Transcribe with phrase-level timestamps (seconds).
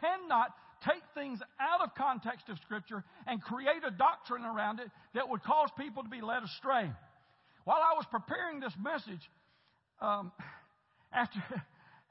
[0.00, 0.50] cannot
[0.84, 5.42] take things out of context of Scripture and create a doctrine around it that would
[5.42, 6.90] cause people to be led astray.
[7.64, 9.20] While I was preparing this message,
[10.00, 10.32] um,
[11.12, 11.40] after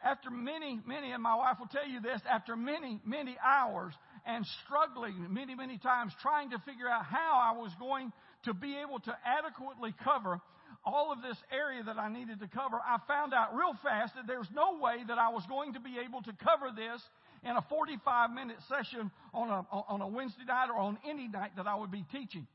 [0.04, 3.94] after many, many, and my wife will tell you this, after many, many hours
[4.26, 8.12] and struggling many, many times trying to figure out how I was going
[8.46, 10.40] to be able to adequately cover
[10.86, 14.28] all of this area that I needed to cover, I found out real fast that
[14.28, 17.02] there's no way that I was going to be able to cover this
[17.44, 21.52] in a 45 minute session on a, on a Wednesday night or on any night
[21.58, 22.48] that I would be teaching.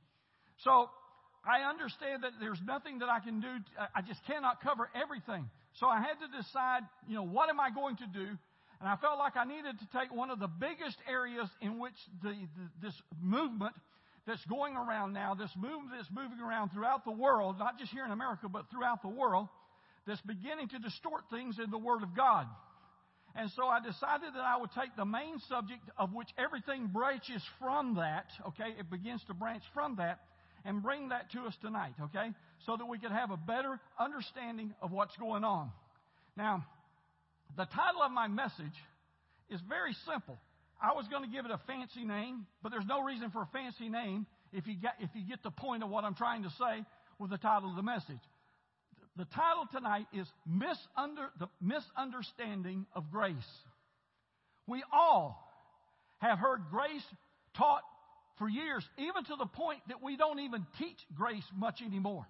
[0.59, 0.89] So
[1.45, 3.53] I understand that there's nothing that I can do.
[3.95, 5.49] I just cannot cover everything.
[5.81, 8.27] So I had to decide, you know, what am I going to do?
[8.81, 11.95] And I felt like I needed to take one of the biggest areas in which
[12.23, 13.75] the, the, this movement
[14.27, 18.05] that's going around now, this movement that's moving around throughout the world, not just here
[18.05, 19.49] in America, but throughout the world,
[20.07, 22.47] that's beginning to distort things in the Word of God.
[23.37, 27.43] And so I decided that I would take the main subject of which everything branches
[27.59, 28.75] from that, okay?
[28.79, 30.21] It begins to branch from that
[30.65, 32.31] and bring that to us tonight, okay?
[32.65, 35.71] So that we could have a better understanding of what's going on.
[36.37, 36.65] Now,
[37.57, 38.79] the title of my message
[39.51, 40.39] is very simple.
[40.81, 43.49] I was going to give it a fancy name, but there's no reason for a
[43.53, 46.51] fancy name if you get, if you get the point of what I'm trying to
[46.51, 46.85] say
[47.19, 48.21] with the title of the message.
[49.17, 53.35] The title tonight is Misunder, The Misunderstanding of Grace.
[54.67, 55.41] We all
[56.19, 57.05] have heard grace
[57.57, 57.83] taught
[58.39, 62.27] for years, even to the point that we don't even teach grace much anymore.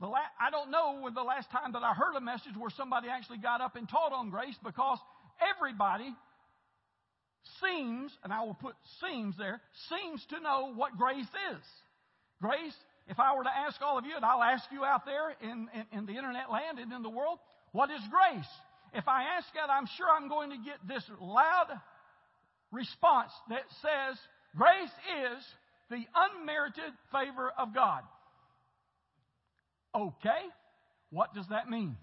[0.00, 3.08] La- I don't know when the last time that I heard a message where somebody
[3.08, 4.98] actually got up and taught on grace because
[5.56, 6.14] everybody
[7.60, 11.62] seems, and I will put seems there, seems to know what grace is.
[12.40, 12.74] Grace,
[13.06, 15.68] if I were to ask all of you, and I'll ask you out there in,
[15.74, 17.38] in, in the internet land and in the world,
[17.72, 18.48] what is grace?
[18.94, 21.68] If I ask that, I'm sure I'm going to get this loud
[22.70, 24.16] response that says,
[24.56, 24.94] Grace
[25.26, 25.42] is
[25.90, 28.02] the unmerited favor of God.
[29.94, 30.42] Okay,
[31.10, 31.96] what does that mean?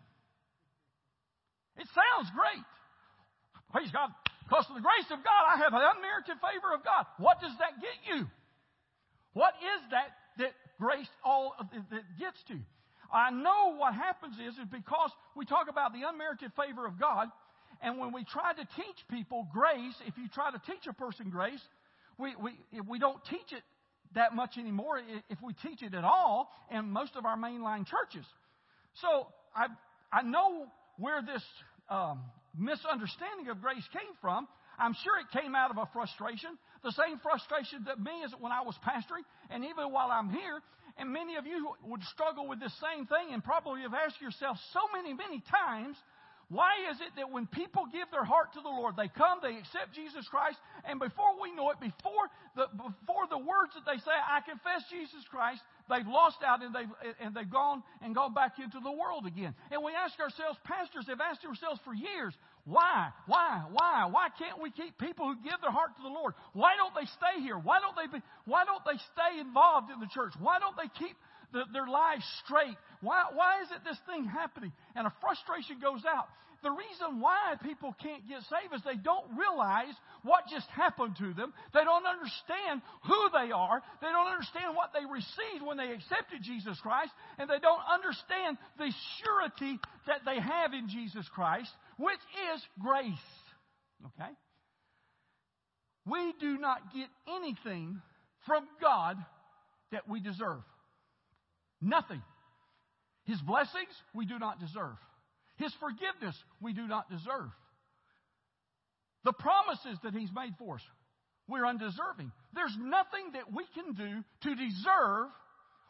[1.78, 2.64] It sounds great.
[3.72, 4.12] Praise God.
[4.44, 7.08] Because of the grace of God, I have an unmerited favor of God.
[7.18, 8.28] What does that get you?
[9.31, 12.58] What is that that grace all that gets to?
[13.14, 17.28] I know what happens is, is because we talk about the unmerited favor of God,
[17.81, 21.30] and when we try to teach people grace, if you try to teach a person
[21.30, 21.62] grace,
[22.18, 22.52] we, we,
[22.90, 23.64] we don't teach it
[24.16, 25.00] that much anymore
[25.30, 28.25] if we teach it at all in most of our mainline churches.
[29.02, 29.68] So I,
[30.12, 30.66] I know
[30.97, 31.44] where this
[31.90, 32.22] um,
[32.58, 34.47] misunderstanding of grace came from.
[34.78, 38.52] I'm sure it came out of a frustration, the same frustration that me is when
[38.52, 40.62] I was pastoring, and even while I'm here.
[40.97, 44.58] And many of you would struggle with this same thing and probably have asked yourself
[44.74, 45.96] so many, many times,
[46.52, 49.56] why is it that when people give their heart to the Lord, they come, they
[49.56, 52.28] accept Jesus Christ, and before we know it, before
[52.59, 56.75] the, before the words that they say, I confess Jesus Christ, they've lost out and
[56.75, 56.91] they've,
[57.24, 59.56] and they've gone and gone back into the world again.
[59.72, 62.36] And we ask ourselves, pastors have asked ourselves for years,
[62.66, 63.10] why?
[63.26, 63.64] Why?
[63.72, 64.06] Why?
[64.12, 66.34] Why can't we keep people who give their heart to the Lord?
[66.54, 67.58] Why don't they stay here?
[67.58, 70.34] Why don't they be, why don't they stay involved in the church?
[70.40, 71.18] Why don't they keep
[71.54, 72.78] the, their lives straight?
[73.02, 74.72] Why, why is it this thing happening?
[74.96, 76.30] And a frustration goes out.
[76.62, 81.34] The reason why people can't get saved is they don't realize what just happened to
[81.34, 81.54] them.
[81.74, 83.82] They don't understand who they are.
[83.98, 87.10] They don't understand what they received when they accepted Jesus Christ.
[87.42, 92.20] And they don't understand the surety that they have in Jesus Christ, which
[92.54, 93.30] is grace.
[94.08, 94.32] Okay?
[96.06, 97.08] We do not get
[97.38, 98.02] anything
[98.48, 99.18] from God
[99.92, 100.64] that we deserve.
[101.80, 102.22] Nothing.
[103.26, 104.98] His blessings we do not deserve.
[105.58, 107.52] His forgiveness we do not deserve.
[109.24, 110.82] The promises that He's made for us,
[111.48, 112.32] we're undeserving.
[112.56, 115.28] There's nothing that we can do to deserve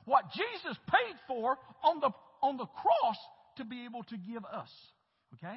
[0.04, 2.10] what Jesus paid for on the,
[2.42, 3.18] on the cross
[3.58, 4.70] to be able to give us.
[5.36, 5.56] Okay?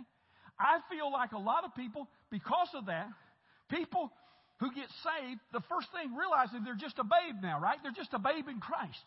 [0.58, 3.08] I feel like a lot of people, because of that,
[3.68, 4.12] people
[4.60, 7.78] who get saved, the first thing realizing they're just a babe now, right?
[7.82, 9.04] They're just a babe in Christ.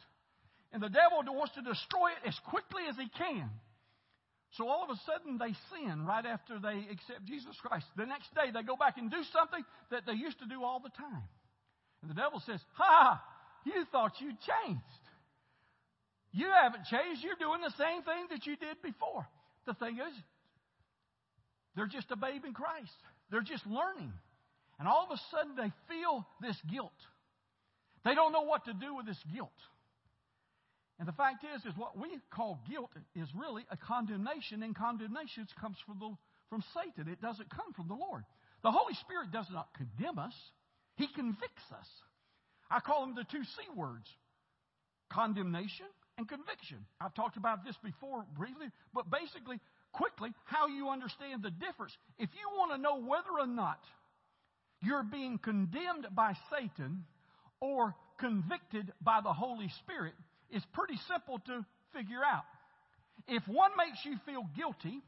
[0.74, 3.50] And the devil wants to destroy it as quickly as he can.
[4.56, 7.86] So all of a sudden they sin right after they accept Jesus Christ.
[7.96, 10.80] The next day they go back and do something that they used to do all
[10.80, 11.28] the time.
[12.02, 13.22] And the devil says, Ha!
[13.66, 15.04] You thought you changed.
[16.32, 17.24] You haven't changed.
[17.24, 19.28] You're doing the same thing that you did before.
[19.66, 20.14] The thing is,
[21.78, 22.98] they're just a babe in Christ.
[23.30, 24.12] They're just learning.
[24.80, 26.98] And all of a sudden they feel this guilt.
[28.04, 29.54] They don't know what to do with this guilt.
[30.98, 35.46] And the fact is, is what we call guilt is really a condemnation, and condemnation
[35.62, 36.18] comes from the
[36.50, 37.12] from Satan.
[37.12, 38.24] It doesn't come from the Lord.
[38.64, 40.34] The Holy Spirit does not condemn us,
[40.96, 41.88] He convicts us.
[42.72, 44.10] I call them the two C words
[45.12, 45.86] condemnation
[46.18, 46.86] and conviction.
[47.00, 49.60] I've talked about this before briefly, but basically,
[49.98, 51.92] quickly, how you understand the difference.
[52.20, 53.80] If you want to know whether or not
[54.82, 57.04] you're being condemned by Satan
[57.60, 60.14] or convicted by the Holy Spirit,
[60.52, 62.46] it's pretty simple to figure out.
[63.28, 65.02] If one makes you feel guilty,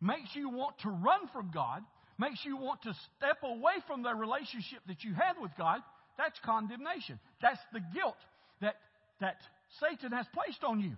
[0.00, 1.82] makes you want to run from God,
[2.18, 5.80] makes you want to step away from the relationship that you had with God,
[6.16, 7.18] that's condemnation.
[7.42, 8.16] That's the guilt
[8.62, 8.76] that,
[9.20, 9.36] that
[9.80, 10.96] Satan has placed on you.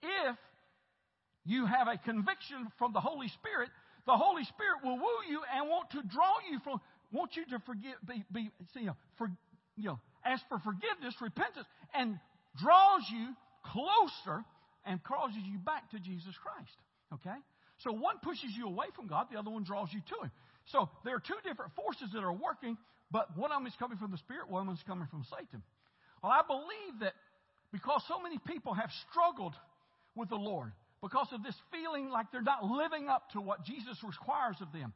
[0.00, 0.36] If
[1.44, 3.68] you have a conviction from the Holy Spirit,
[4.06, 6.80] the Holy Spirit will woo you and want to draw you from,
[7.12, 9.28] want you to forgive, be, be you know, for,
[9.76, 12.18] you know, ask for forgiveness, repentance, and
[12.60, 13.28] draws you
[13.64, 14.44] closer
[14.84, 16.76] and causes you back to Jesus Christ.
[17.12, 17.38] Okay?
[17.78, 20.30] So one pushes you away from God, the other one draws you to Him.
[20.72, 22.76] So there are two different forces that are working,
[23.10, 25.24] but one of them is coming from the Spirit, one of them is coming from
[25.28, 25.62] Satan.
[26.22, 27.12] Well, I believe that
[27.72, 29.54] because so many people have struggled
[30.14, 30.72] with the Lord,
[31.04, 34.94] because of this feeling like they're not living up to what Jesus requires of them,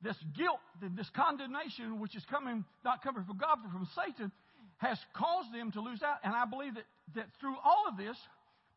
[0.00, 0.62] this guilt,
[0.96, 4.30] this condemnation, which is coming, not coming from God, but from Satan,
[4.78, 6.18] has caused them to lose out.
[6.22, 6.86] And I believe that,
[7.16, 8.16] that through all of this,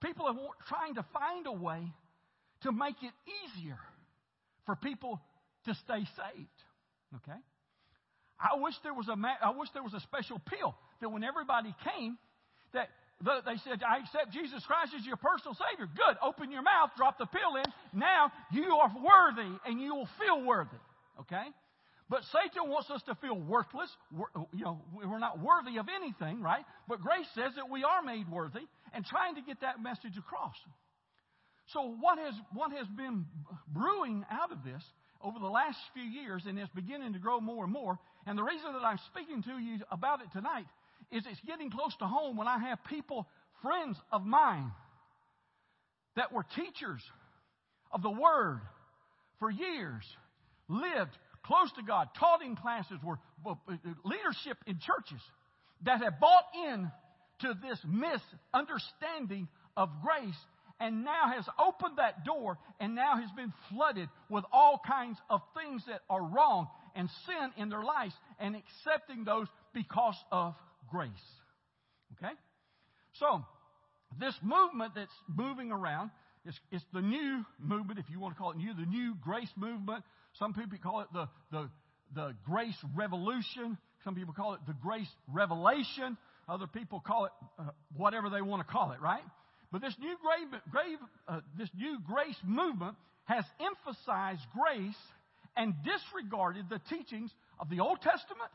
[0.02, 0.34] people are
[0.68, 1.86] trying to find a way
[2.64, 3.14] to make it
[3.46, 3.78] easier
[4.66, 5.22] for people
[5.66, 6.60] to stay saved.
[7.16, 7.40] Okay?
[8.40, 11.74] I wish there was a I wish there was a special pill that when everybody
[11.96, 12.18] came,
[12.74, 12.90] that
[13.24, 15.88] they said, I accept Jesus Christ as your personal Savior.
[15.88, 16.18] Good.
[16.22, 17.66] Open your mouth, drop the pill in.
[17.94, 20.78] Now you are worthy and you will feel worthy.
[21.22, 21.48] Okay?
[22.10, 23.90] But Satan wants us to feel worthless.
[24.54, 26.64] You know, we're not worthy of anything, right?
[26.88, 30.56] But grace says that we are made worthy and trying to get that message across.
[31.74, 33.26] So what has, what has been
[33.68, 34.84] brewing out of this
[35.24, 37.98] over the last few years and is beginning to grow more and more,
[38.28, 40.66] and the reason that I'm speaking to you about it tonight
[41.12, 43.28] is it's getting close to home when I have people,
[43.62, 44.72] friends of mine,
[46.16, 47.02] that were teachers
[47.92, 48.62] of the Word
[49.40, 50.04] for years,
[50.68, 51.12] lived
[51.44, 53.20] close to God, taught in classes, were
[54.04, 55.22] leadership in churches
[55.84, 56.92] that have bought in
[57.42, 59.48] to this misunderstanding
[59.78, 60.36] of grace
[60.80, 65.42] and now has opened that door and now has been flooded with all kinds of
[65.56, 70.56] things that are wrong and sin in their lives and accepting those because of
[70.96, 71.10] grace.
[72.18, 72.34] Okay?
[73.20, 73.44] So,
[74.20, 76.12] this movement that's moving around
[76.46, 79.52] is, is the new movement, if you want to call it new, the new grace
[79.58, 80.04] movement.
[80.40, 81.70] Some people call it the, the,
[82.14, 83.78] the grace revolution.
[84.06, 86.18] Some people call it the grace revelation.
[86.48, 87.64] Other people call it uh,
[87.98, 89.24] whatever they want to call it, right?
[89.72, 92.96] But this new, grave, grave, uh, this new grace movement
[93.26, 94.96] has emphasized grace
[95.58, 98.52] and disregarded the teachings of the Old Testament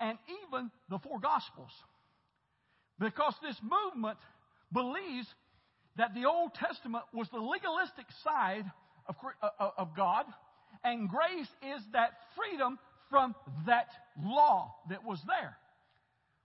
[0.00, 1.70] and even the four Gospels.
[2.98, 4.18] Because this movement
[4.72, 5.26] believes
[5.96, 8.70] that the Old Testament was the legalistic side
[9.06, 10.24] of, uh, uh, of God,
[10.82, 12.78] and grace is that freedom
[13.10, 13.34] from
[13.66, 13.88] that
[14.22, 15.56] law that was there.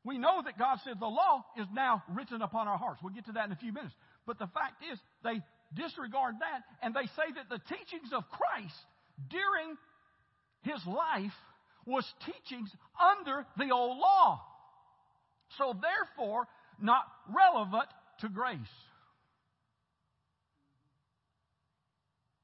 [0.04, 3.02] We know that God said the law is now written upon our hearts.
[3.04, 3.94] We'll get to that in a few minutes.
[4.26, 5.42] But the fact is, they
[5.76, 8.76] disregard that and they say that the teachings of Christ
[9.30, 9.76] during
[10.62, 11.36] his life
[11.90, 12.70] was teachings
[13.00, 14.42] under the old law.
[15.58, 16.48] So therefore,
[16.82, 17.90] not relevant
[18.22, 18.58] to grace.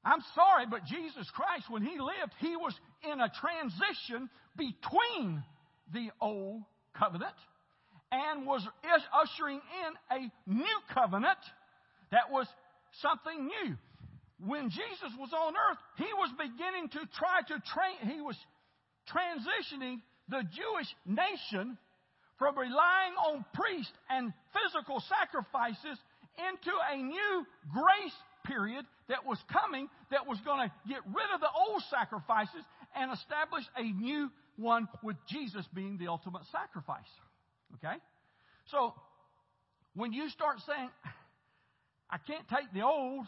[0.04, 2.74] I'm sorry, but Jesus Christ, when he lived, he was
[3.10, 5.42] in a transition between
[5.92, 6.62] the old
[6.96, 7.34] covenant
[8.12, 8.66] and was
[9.12, 11.38] ushering in a new covenant
[12.12, 12.46] that was
[13.02, 13.76] something new.
[14.38, 18.36] When Jesus was on earth, he was beginning to try to train, he was
[19.10, 21.78] transitioning the Jewish nation
[22.38, 25.98] from relying on priests and physical sacrifices
[26.36, 31.40] into a new grace period that was coming that was going to get rid of
[31.40, 32.62] the old sacrifices
[32.94, 37.10] and establish a new one with Jesus being the ultimate sacrifice.
[37.76, 37.96] Okay?
[38.70, 38.94] So,
[39.94, 40.90] when you start saying,
[42.10, 43.26] I can't take the Old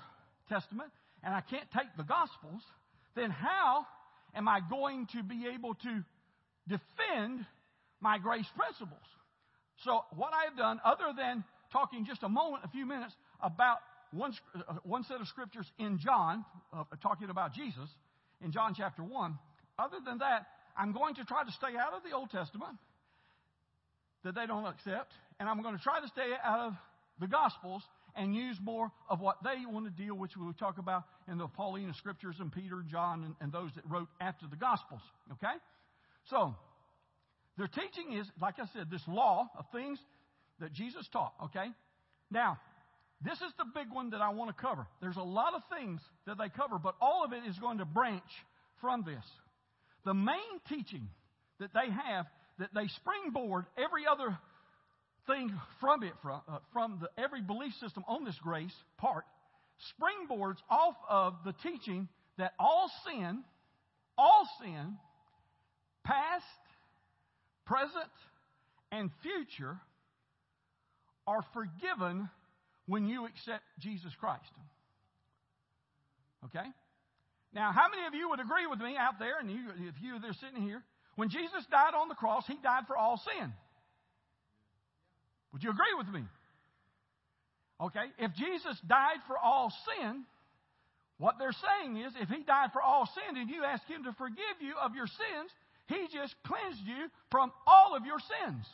[0.49, 0.91] Testament
[1.23, 2.63] and I can't take the Gospels,
[3.17, 3.87] then how
[4.35, 6.05] am I going to be able to
[6.69, 7.47] defend
[8.01, 9.07] my grace principles?
[9.85, 13.79] So, what I have done, other than talking just a moment, a few minutes, about
[14.13, 17.89] one, uh, one set of scriptures in John, uh, talking about Jesus,
[18.43, 19.39] in John chapter 1,
[19.79, 22.77] other than that, I'm going to try to stay out of the Old Testament
[24.25, 26.73] that they don't accept, and I'm going to try to stay out of
[27.21, 27.83] the Gospels
[28.17, 31.05] and use more of what they want to deal, with which we will talk about
[31.31, 35.01] in the Pauline scriptures and Peter, John, and, and those that wrote after the Gospels.
[35.33, 35.55] Okay?
[36.31, 36.55] So,
[37.57, 39.99] their teaching is, like I said, this law of things
[40.61, 41.67] that Jesus taught, okay?
[42.31, 42.59] Now,
[43.21, 44.87] this is the big one that I want to cover.
[45.01, 47.85] There's a lot of things that they cover, but all of it is going to
[47.85, 48.23] branch
[48.81, 49.25] from this.
[50.05, 51.09] The main teaching
[51.59, 52.27] that they have,
[52.61, 54.39] that they springboard every other
[55.29, 59.25] thing from it, from, uh, from the, every belief system on this grace part,
[59.95, 62.09] springboards off of the teaching
[62.39, 63.45] that all sin,
[64.17, 64.97] all sin,
[66.03, 66.45] past,
[67.67, 68.11] present,
[68.91, 69.77] and future,
[71.27, 72.29] are forgiven
[72.87, 74.51] when you accept Jesus Christ.
[76.47, 76.67] Okay?
[77.53, 79.59] Now, how many of you would agree with me out there, and you,
[79.89, 80.83] if you are sitting here,
[81.17, 83.53] when Jesus died on the cross, he died for all sin?
[85.53, 86.23] Would you agree with me?
[87.81, 90.25] Okay, if Jesus died for all sin,
[91.19, 94.13] what they're saying is if he died for all sin and you ask him to
[94.13, 95.51] forgive you of your sins,
[95.87, 98.67] he just cleansed you from all of your sins,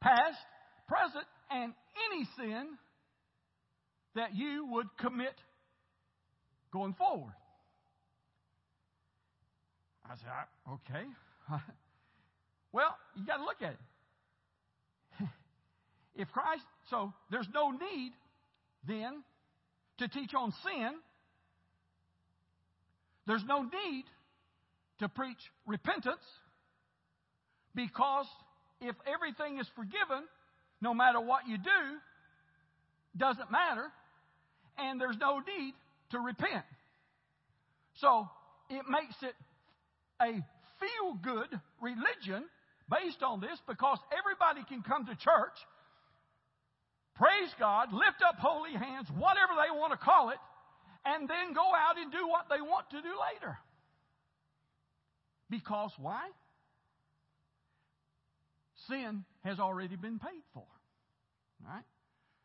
[0.00, 0.38] past,
[0.86, 1.72] present, and
[2.12, 2.68] any sin
[4.14, 5.34] that you would commit
[6.72, 7.32] going forward.
[10.04, 10.28] I said,
[10.72, 11.06] okay.
[12.72, 13.78] well, you got to look at it.
[16.14, 18.12] If Christ, so there's no need
[18.86, 19.22] then
[19.98, 20.92] to teach on sin.
[23.26, 24.04] There's no need
[24.98, 26.24] to preach repentance
[27.74, 28.26] because
[28.80, 30.26] if everything is forgiven,
[30.80, 31.80] no matter what you do,
[33.16, 33.86] doesn't matter,
[34.78, 35.74] and there's no need
[36.10, 36.64] to repent.
[38.00, 38.28] So
[38.70, 39.34] it makes it
[40.20, 40.32] a
[40.80, 42.44] feel good religion
[42.90, 45.56] based on this because everybody can come to church,
[47.22, 50.38] praise God, lift up holy hands, whatever they want to call it,
[51.06, 53.56] and then go out and do what they want to do later.
[55.48, 56.26] Because why?
[58.88, 60.64] Sin has already been paid for.
[61.64, 61.84] Right?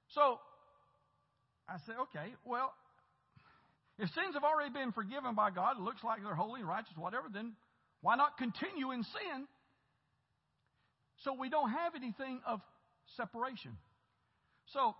[0.10, 0.39] So,
[1.67, 2.72] I say, okay, well,
[3.98, 6.93] if sins have already been forgiven by God, it looks like they're holy and righteous,
[6.96, 7.53] whatever, then
[8.01, 9.48] why not continue in sin
[11.24, 12.62] so we don't have anything of
[13.15, 13.72] separation?
[14.74, 14.95] So,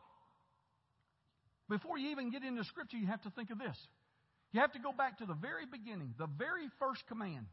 [1.70, 3.78] before you even get into Scripture, you have to think of this.
[4.54, 7.46] You have to go back to the very beginning, the very first command.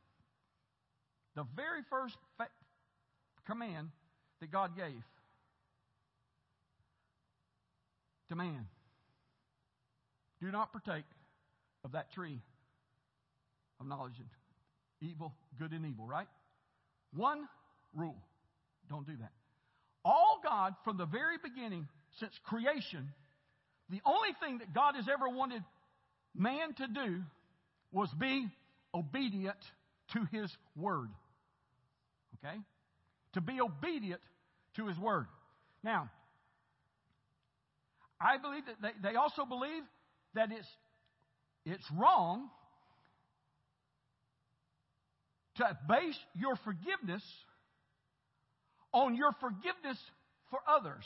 [1.35, 2.49] The very first fa-
[3.47, 3.89] command
[4.41, 5.03] that God gave
[8.29, 8.67] to man
[10.41, 11.05] do not partake
[11.85, 12.41] of that tree
[13.81, 14.29] of knowledge and
[15.01, 16.27] evil, good and evil, right?
[17.15, 17.49] One
[17.95, 18.17] rule
[18.89, 19.33] don't do that.
[20.05, 21.89] All God, from the very beginning,
[22.21, 23.09] since creation,
[23.91, 25.63] the only thing that God has ever wanted
[26.35, 27.23] man to do
[27.93, 28.49] was be
[28.95, 29.57] obedient
[30.13, 31.09] to his word.
[32.39, 32.57] Okay?
[33.35, 34.21] To be obedient
[34.77, 35.27] to his word.
[35.83, 36.11] Now,
[38.21, 39.83] I believe that they, they also believe
[40.35, 40.69] that it's,
[41.67, 42.49] it's wrong
[45.57, 47.23] to base your forgiveness
[48.93, 49.99] on your forgiveness
[50.51, 51.05] for others.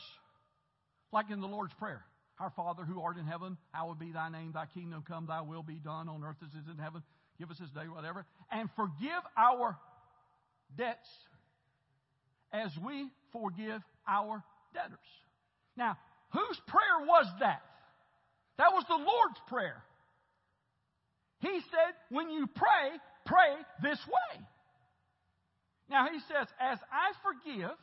[1.12, 2.04] Like in the Lord's Prayer.
[2.40, 5.62] Our Father who art in heaven, hallowed be thy name, thy kingdom come, thy will
[5.62, 7.02] be done on earth as it is in heaven.
[7.38, 8.26] Give us this day, whatever.
[8.50, 9.76] And forgive our
[10.76, 11.08] debts
[12.52, 14.98] as we forgive our debtors.
[15.76, 15.96] Now,
[16.32, 17.62] whose prayer was that?
[18.58, 19.82] That was the Lord's prayer.
[21.40, 24.44] He said, when you pray, pray this way.
[25.88, 27.76] Now he says, as I forgive,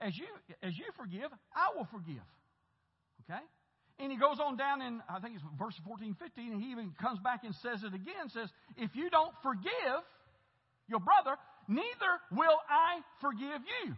[0.00, 0.26] as you,
[0.62, 2.24] as you forgive, I will forgive.
[3.24, 3.42] Okay?
[3.98, 6.92] And he goes on down in, I think it's verse 14, 15, and he even
[7.00, 10.04] comes back and says it again, says, if you don't forgive
[10.88, 13.96] your brother, neither will I forgive you.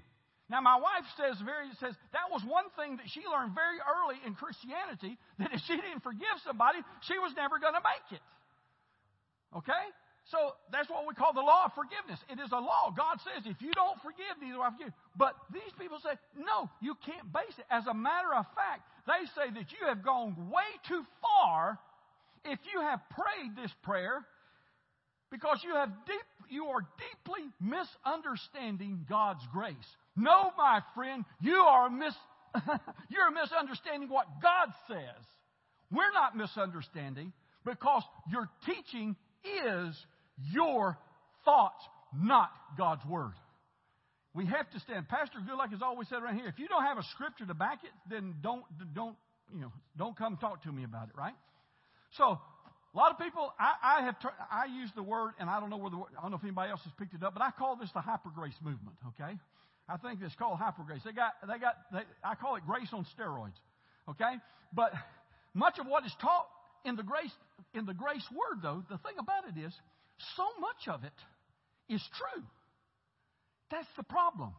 [0.49, 4.17] Now, my wife says very says that was one thing that she learned very early
[4.25, 8.25] in Christianity that if she didn't forgive somebody, she was never going to make it.
[9.53, 9.85] Okay?
[10.31, 12.21] So that's what we call the law of forgiveness.
[12.29, 12.93] It is a law.
[12.93, 14.93] God says, if you don't forgive, neither will I forgive.
[15.17, 17.65] But these people say, no, you can't base it.
[17.71, 21.81] As a matter of fact, they say that you have gone way too far
[22.45, 24.21] if you have prayed this prayer
[25.31, 29.89] because you have deep, you are deeply misunderstanding God's grace.
[30.17, 32.15] No, my friend, you are mis-
[33.09, 35.25] you're misunderstanding what God says.
[35.91, 37.33] We're not misunderstanding
[37.65, 39.97] because your teaching is
[40.53, 40.99] your
[41.45, 41.83] thoughts,
[42.15, 43.33] not God's word.
[44.35, 45.09] We have to stand.
[45.09, 47.81] Pastor Goodluck has always said right here, if you don't have a scripture to back
[47.85, 48.65] it, then don't
[48.95, 49.17] don't
[49.53, 51.35] you know don't come talk to me about it, right?
[52.17, 52.39] So
[52.95, 54.17] A lot of people, I, I have,
[54.51, 56.71] I use the word, and I don't know where the, I don't know if anybody
[56.71, 58.97] else has picked it up, but I call this the hyper grace movement.
[59.09, 59.37] Okay,
[59.89, 61.03] I think it's called hyper grace.
[61.05, 63.57] They got, they got, they, I call it grace on steroids.
[64.09, 64.41] Okay,
[64.73, 64.93] but
[65.53, 66.47] much of what is taught
[66.87, 67.31] in the grace,
[67.75, 69.75] in the grace word, though, the thing about it is,
[70.37, 72.43] so much of it is true.
[73.71, 74.53] That's the problem.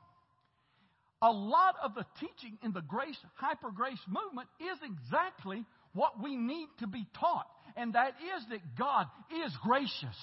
[1.21, 6.35] A lot of the teaching in the grace, hyper grace movement is exactly what we
[6.35, 7.47] need to be taught.
[7.75, 9.07] And that is that God
[9.45, 10.17] is gracious.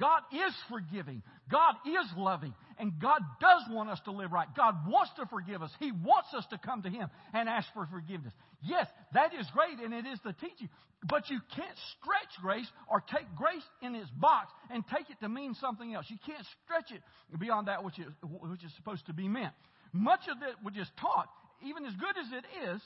[0.00, 1.22] God is forgiving.
[1.50, 2.54] God is loving.
[2.78, 4.48] And God does want us to live right.
[4.56, 5.70] God wants to forgive us.
[5.78, 8.32] He wants us to come to Him and ask for forgiveness.
[8.62, 10.70] Yes, that is great and it is the teaching.
[11.04, 15.28] But you can't stretch grace or take grace in its box and take it to
[15.28, 16.06] mean something else.
[16.08, 17.02] You can't stretch it
[17.38, 19.52] beyond that which is, which is supposed to be meant.
[19.92, 21.28] Much of it which is taught,
[21.66, 22.80] even as good as it is,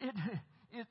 [0.00, 0.14] it,
[0.72, 0.86] it,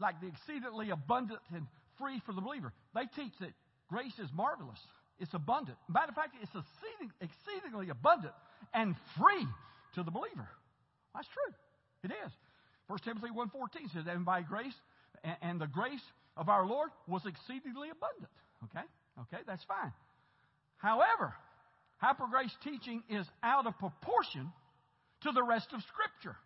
[0.00, 1.66] like the exceedingly abundant and
[1.98, 2.72] free for the believer.
[2.94, 3.52] They teach that
[3.88, 4.78] grace is marvelous.
[5.18, 5.78] It's abundant.
[5.88, 8.34] Matter of fact, it's exceeding, exceedingly abundant
[8.72, 9.46] and free
[9.94, 10.48] to the believer.
[11.14, 11.54] That's true.
[12.04, 12.32] It is.
[12.86, 14.74] 1 Timothy 1.14 says, And by grace,
[15.24, 16.04] and, and the grace
[16.36, 18.30] of our Lord was exceedingly abundant.
[18.64, 18.86] Okay?
[19.20, 19.92] Okay, that's fine.
[20.76, 21.34] However,
[21.98, 24.52] hyper grace teaching is out of proportion
[25.22, 26.36] to the rest of Scripture.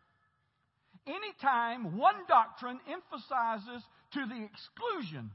[1.06, 3.82] Anytime one doctrine emphasizes
[4.14, 5.30] to the exclusion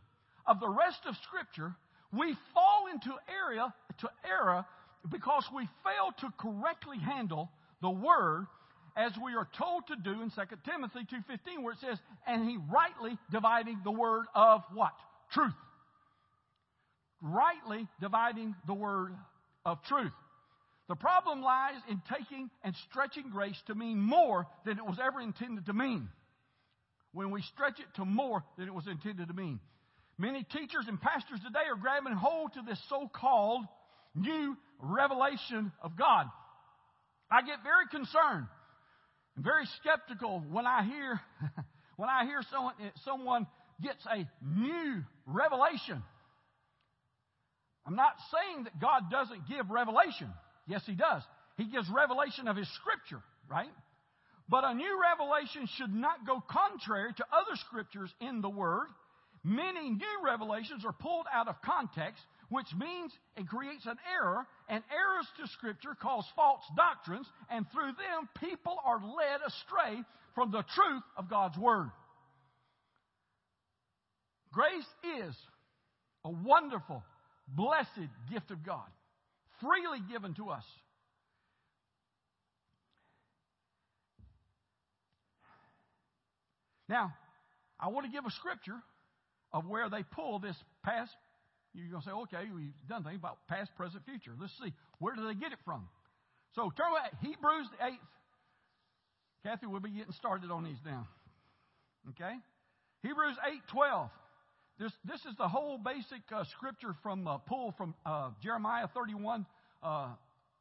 [0.47, 1.75] of the rest of Scripture,
[2.11, 4.65] we fall into area to error
[5.09, 7.49] because we fail to correctly handle
[7.81, 8.47] the word
[8.95, 12.57] as we are told to do in 2 Timothy 2:15 where it says and he
[12.69, 14.93] rightly dividing the word of what?
[15.31, 15.53] Truth.
[17.21, 19.15] Rightly dividing the word
[19.65, 20.13] of truth.
[20.87, 25.19] The problem lies in taking and stretching grace to mean more than it was ever
[25.19, 26.09] intended to mean.
[27.11, 29.59] When we stretch it to more than it was intended to mean.
[30.17, 33.65] Many teachers and pastors today are grabbing hold to this so-called
[34.15, 36.25] new revelation of God.
[37.29, 38.47] I get very concerned
[39.35, 41.19] and very skeptical when I hear
[41.97, 43.47] when I hear someone eh, someone
[43.81, 46.01] gets a new revelation.
[47.85, 50.29] I'm not saying that God doesn't give revelation.
[50.67, 51.21] Yes, He does.
[51.57, 53.71] He gives revelation of His Scripture, right?
[54.49, 58.87] But a new revelation should not go contrary to other Scriptures in the Word.
[59.47, 64.83] Many new revelations are pulled out of context, which means it creates an error, and
[64.91, 70.03] errors to Scripture cause false doctrines, and through them people are led astray
[70.35, 71.89] from the truth of God's Word.
[74.51, 74.85] Grace
[75.17, 75.33] is
[76.25, 77.01] a wonderful,
[77.47, 78.87] blessed gift of God
[79.61, 80.65] freely given to us.
[86.89, 87.13] Now,
[87.79, 88.75] I want to give a scripture
[89.53, 91.11] of where they pull this past.
[91.73, 94.31] You're going to say, okay, we've done things about past, present, future.
[94.39, 94.73] Let's see.
[94.99, 95.87] Where do they get it from?
[96.55, 98.07] So turn with Hebrews the 8th.
[99.43, 101.07] Kathy, we'll be getting started on these now.
[102.09, 102.33] Okay?
[103.03, 103.37] Hebrews
[103.73, 104.09] 8.12.
[104.79, 109.45] This, this is the whole basic uh, scripture from uh, pull from uh, Jeremiah 31,
[109.81, 110.09] uh,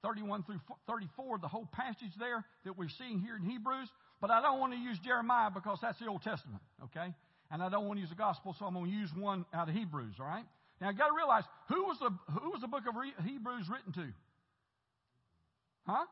[0.03, 3.89] 31 through 34, the whole passage there that we're seeing here in Hebrews.
[4.21, 7.13] But I don't want to use Jeremiah because that's the Old Testament, okay?
[7.51, 9.69] And I don't want to use the gospel, so I'm going to use one out
[9.69, 10.45] of Hebrews, all right?
[10.81, 13.93] Now, you got to realize who was the who was the book of Hebrews written
[13.95, 14.13] to?
[15.87, 16.05] Huh?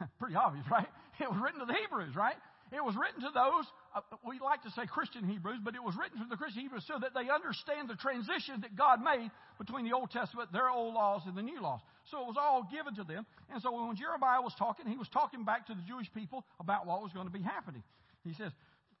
[0.18, 0.88] Pretty obvious, right?
[1.20, 2.34] It was written to the Hebrews, right?
[2.74, 5.94] It was written to those, uh, we like to say Christian Hebrews, but it was
[5.94, 9.30] written to the Christian Hebrews so that they understand the transition that God made
[9.62, 11.78] between the Old Testament, their old laws, and the new laws.
[12.10, 13.26] So it was all given to them.
[13.46, 16.84] And so when Jeremiah was talking, he was talking back to the Jewish people about
[16.84, 17.84] what was going to be happening.
[18.24, 18.50] He says,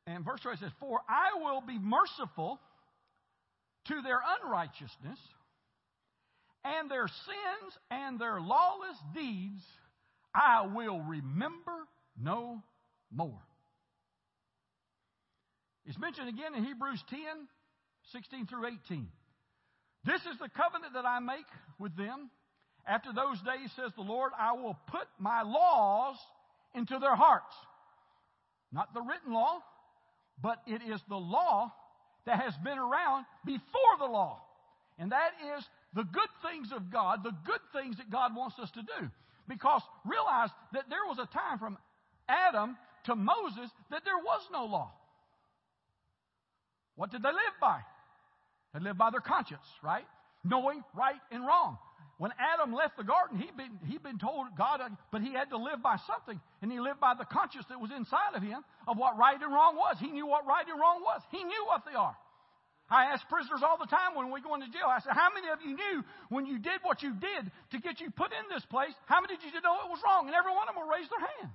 [0.06, 2.60] and verse 12 says, For I will be merciful
[3.86, 5.18] to their unrighteousness,
[6.64, 9.62] and their sins and their lawless deeds
[10.34, 11.86] I will remember
[12.20, 12.62] no
[13.14, 13.40] more.
[15.86, 17.18] It's mentioned again in Hebrews 10,
[18.12, 19.06] 16 through 18.
[20.04, 21.46] This is the covenant that I make
[21.78, 22.30] with them.
[22.86, 26.16] After those days, says the Lord, I will put my laws
[26.74, 27.54] into their hearts.
[28.72, 29.60] Not the written law,
[30.40, 31.72] but it is the law
[32.26, 34.42] that has been around before the law.
[34.98, 38.70] And that is the good things of God, the good things that God wants us
[38.72, 39.10] to do.
[39.48, 41.76] Because realize that there was a time from
[42.28, 44.92] Adam to Moses that there was no law.
[46.96, 47.80] What did they live by?
[48.72, 50.04] They lived by their conscience, right?
[50.44, 51.78] Knowing right and wrong.
[52.24, 54.80] When Adam left the garden, he'd been, he'd been told God,
[55.12, 56.40] but he had to live by something.
[56.64, 59.52] And he lived by the conscience that was inside of him of what right and
[59.52, 60.00] wrong was.
[60.00, 61.20] He knew what right and wrong was.
[61.28, 62.16] He knew what they are.
[62.88, 64.88] I ask prisoners all the time when we go into jail.
[64.88, 66.00] I said, How many of you knew
[66.32, 69.36] when you did what you did to get you put in this place, how many
[69.36, 70.24] did you know it was wrong?
[70.24, 71.52] And every one of them will raise their hand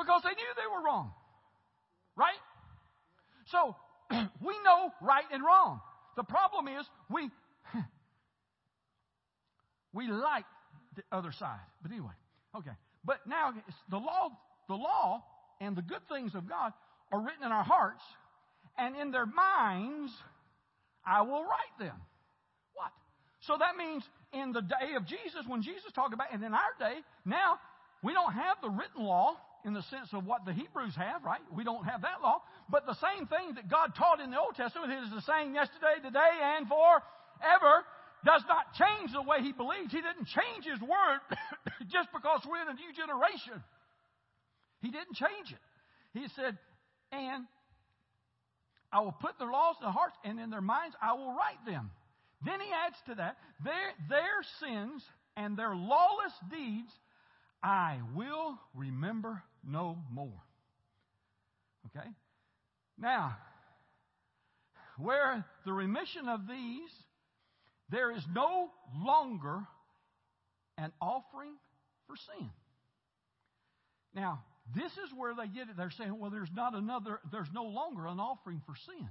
[0.00, 1.12] because they knew they were wrong.
[2.16, 2.40] Right?
[3.52, 3.76] So,
[4.40, 5.84] we know right and wrong.
[6.16, 7.28] The problem is we
[9.92, 10.44] we like
[10.96, 11.60] the other side.
[11.82, 12.12] But anyway,
[12.56, 12.70] okay.
[13.04, 13.54] But now
[13.90, 14.30] the law,
[14.68, 15.22] the law
[15.60, 16.72] and the good things of God
[17.12, 18.02] are written in our hearts,
[18.78, 20.12] and in their minds
[21.04, 21.96] I will write them.
[22.74, 22.92] What?
[23.40, 26.74] So that means in the day of Jesus, when Jesus talked about, and in our
[26.78, 27.58] day, now
[28.02, 31.40] we don't have the written law in the sense of what the Hebrews have, right?
[31.52, 32.40] We don't have that law.
[32.70, 36.00] But the same thing that God taught in the Old Testament is the same yesterday,
[36.02, 37.84] today, and forever
[38.24, 39.92] does not change the way he believes.
[39.92, 41.20] He didn't change his word
[41.92, 43.62] just because we're in a new generation.
[44.82, 45.64] He didn't change it.
[46.12, 46.58] He said,
[47.12, 47.46] and
[48.92, 51.64] I will put their laws in their hearts, and in their minds I will write
[51.66, 51.90] them.
[52.44, 55.02] Then he adds to that, their, their sins
[55.36, 56.90] and their lawless deeds
[57.62, 60.42] I will remember no more.
[61.86, 62.08] Okay?
[62.98, 63.36] Now,
[64.98, 66.90] where the remission of these,
[67.90, 69.60] there is no longer
[70.78, 71.54] an offering
[72.06, 72.50] for sin.
[74.14, 74.42] Now,
[74.74, 75.76] this is where they get it.
[75.76, 79.08] They're saying, well, there's not another, there's no longer an offering for sin.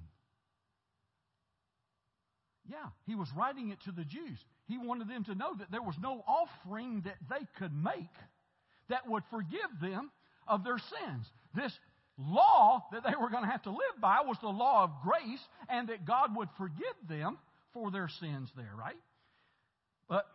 [2.69, 4.37] Yeah, he was writing it to the Jews.
[4.67, 8.13] He wanted them to know that there was no offering that they could make
[8.89, 10.11] that would forgive them
[10.47, 11.25] of their sins.
[11.55, 11.77] This
[12.17, 15.41] law that they were going to have to live by was the law of grace
[15.67, 17.37] and that God would forgive them
[17.79, 18.97] for their sins there, right?
[20.07, 20.25] But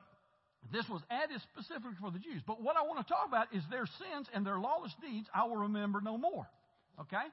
[0.72, 2.40] this was added specifically for the Jews.
[2.46, 5.44] But what I want to talk about is their sins and their lawless deeds I
[5.44, 6.46] will remember no more.
[7.00, 7.26] Okay?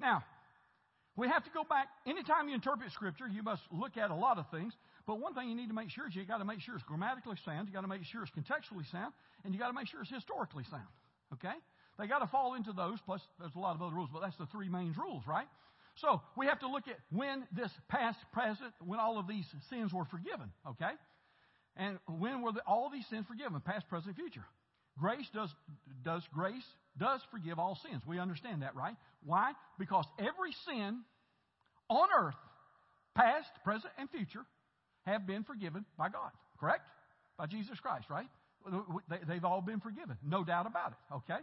[0.00, 0.24] Now,
[1.16, 1.88] we have to go back.
[2.06, 4.72] Anytime you interpret Scripture, you must look at a lot of things.
[5.06, 6.84] But one thing you need to make sure is you got to make sure it's
[6.84, 9.12] grammatically sound, you got to make sure it's contextually sound,
[9.44, 10.90] and you got to make sure it's historically sound.
[11.34, 11.54] Okay?
[11.98, 14.36] They got to fall into those, plus there's a lot of other rules, but that's
[14.38, 15.46] the three main rules, right?
[15.96, 19.92] So we have to look at when this past, present, when all of these sins
[19.92, 20.92] were forgiven, okay?
[21.76, 23.60] And when were the, all these sins forgiven?
[23.60, 24.44] Past, present, future.
[24.98, 25.48] Grace does,
[26.04, 26.64] does grace
[26.98, 28.02] does forgive all sins.
[28.06, 28.94] We understand that, right?
[29.24, 29.52] Why?
[29.78, 31.00] Because every sin
[31.88, 32.34] on earth,
[33.14, 34.44] past, present, and future,
[35.06, 36.30] have been forgiven by God.
[36.60, 36.82] Correct?
[37.38, 38.28] By Jesus Christ, right?
[39.26, 40.16] They've all been forgiven.
[40.24, 41.14] No doubt about it.
[41.14, 41.40] Okay?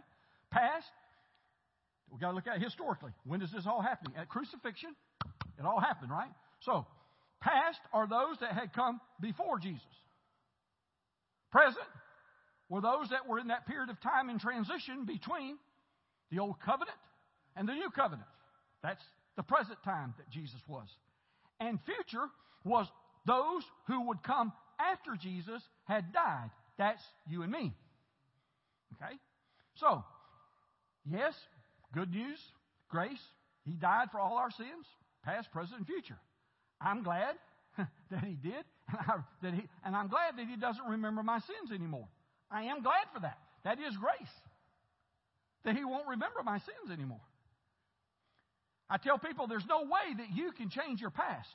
[0.50, 0.86] Past,
[2.10, 3.12] we've got to look at it historically.
[3.24, 4.12] When does this all happen?
[4.16, 4.94] At crucifixion,
[5.58, 6.30] it all happened, right?
[6.60, 6.86] So,
[7.40, 9.82] past are those that had come before Jesus.
[11.50, 11.86] Present
[12.68, 15.58] were those that were in that period of time in transition between
[16.30, 16.96] the old covenant
[17.56, 18.28] and the new covenant.
[18.82, 19.02] That's
[19.36, 20.86] the present time that Jesus was.
[21.58, 22.26] And future
[22.64, 22.86] was
[23.26, 26.50] those who would come after Jesus had died.
[26.78, 27.72] That's you and me.
[28.94, 29.14] Okay?
[29.76, 30.04] So,
[31.10, 31.34] yes,
[31.92, 32.38] good news,
[32.88, 33.20] grace.
[33.64, 34.86] He died for all our sins,
[35.24, 36.18] past, present, and future.
[36.80, 37.34] I'm glad
[37.76, 41.38] that he did, and, I, that he, and I'm glad that he doesn't remember my
[41.40, 42.08] sins anymore.
[42.50, 43.38] I am glad for that.
[43.64, 44.34] That is grace.
[45.64, 47.20] That he won't remember my sins anymore.
[48.88, 51.54] I tell people there's no way that you can change your past.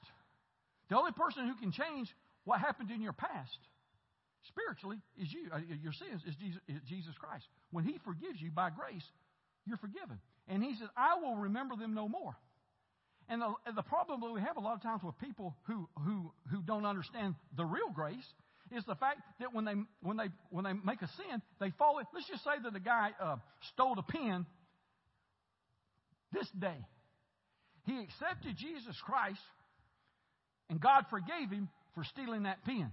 [0.89, 2.07] The only person who can change
[2.45, 3.57] what happened in your past
[4.47, 5.49] spiritually is you.
[5.51, 7.45] Uh, your sins is Jesus, is Jesus Christ.
[7.71, 9.03] When He forgives you by grace,
[9.65, 10.19] you're forgiven.
[10.47, 12.35] And He says, I will remember them no more.
[13.27, 16.31] And the, the problem that we have a lot of times with people who, who,
[16.51, 18.25] who don't understand the real grace
[18.71, 21.97] is the fact that when they, when they, when they make a sin, they fall
[21.99, 22.05] in.
[22.13, 23.37] Let's just say that the guy uh,
[23.73, 24.45] stole a pen
[26.31, 26.77] this day.
[27.85, 29.39] He accepted Jesus Christ
[30.69, 32.91] and God forgave him for stealing that pen.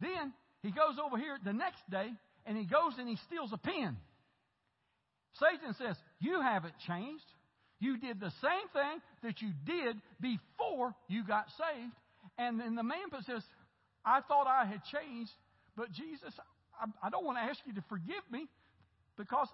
[0.00, 0.32] Then
[0.62, 2.08] he goes over here the next day
[2.44, 3.96] and he goes and he steals a pen.
[5.38, 7.24] Satan says, You haven't changed.
[7.78, 11.92] You did the same thing that you did before you got saved.
[12.38, 13.42] And then the man says,
[14.04, 15.32] I thought I had changed,
[15.76, 16.32] but Jesus,
[16.80, 18.46] I, I don't want to ask you to forgive me
[19.16, 19.48] because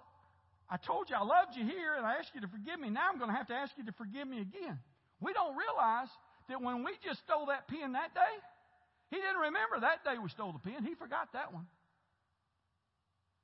[0.69, 2.89] I told you I loved you here and I asked you to forgive me.
[2.89, 4.79] Now I'm going to have to ask you to forgive me again.
[5.19, 6.07] We don't realize
[6.49, 8.35] that when we just stole that pen that day,
[9.09, 10.83] he didn't remember that day we stole the pen.
[10.83, 11.67] He forgot that one.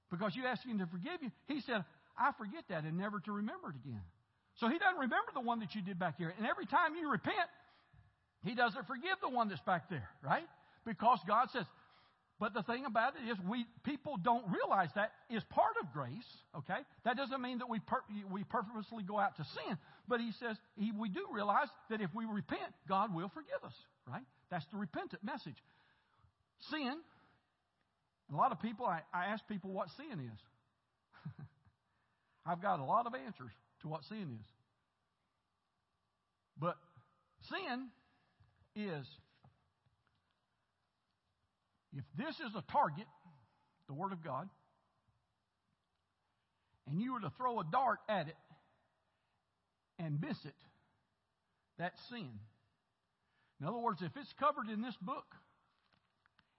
[0.09, 1.31] Because you asked him to forgive you.
[1.47, 1.85] He said,
[2.19, 4.03] I forget that and never to remember it again.
[4.59, 6.33] So he doesn't remember the one that you did back here.
[6.37, 7.47] And every time you repent,
[8.43, 10.47] he doesn't forgive the one that's back there, right?
[10.85, 11.63] Because God says,
[12.39, 16.27] But the thing about it is, we people don't realize that is part of grace.
[16.57, 19.77] Okay, that doesn't mean that we pur- we purposely go out to sin.
[20.07, 23.75] But he says he, we do realize that if we repent, God will forgive us.
[24.07, 24.23] Right?
[24.51, 25.57] That's the repentant message.
[26.69, 26.99] Sin.
[28.31, 30.39] A lot of people, I, I ask people what sin is.
[32.49, 34.47] I've got a lot of answers to what sin is.
[36.59, 36.77] But
[37.47, 37.89] sin
[38.75, 39.05] is
[41.95, 43.05] if this is a target,
[43.87, 44.49] the Word of God,
[46.89, 48.35] and you were to throw a dart at it
[49.99, 50.55] and miss it,
[51.77, 52.31] that's sin.
[53.61, 55.35] In other words, if it's covered in this book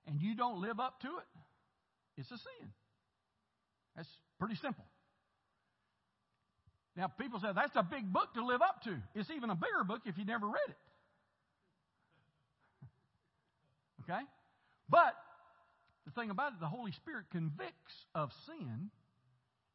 [0.07, 1.40] and you don't live up to it,
[2.16, 2.68] it's a sin.
[3.96, 4.85] That's pretty simple.
[7.00, 8.94] Now, people say that's a big book to live up to.
[9.14, 10.76] It's even a bigger book if you never read it.
[14.04, 14.20] Okay?
[14.88, 15.14] But
[16.04, 18.90] the thing about it, the Holy Spirit convicts of sin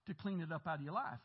[0.07, 1.19] to clean it up out of your life.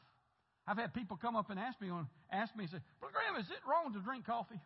[0.67, 3.41] I've had people come up and ask me on ask me and say, Brother Graham,
[3.43, 4.61] is it wrong to drink coffee?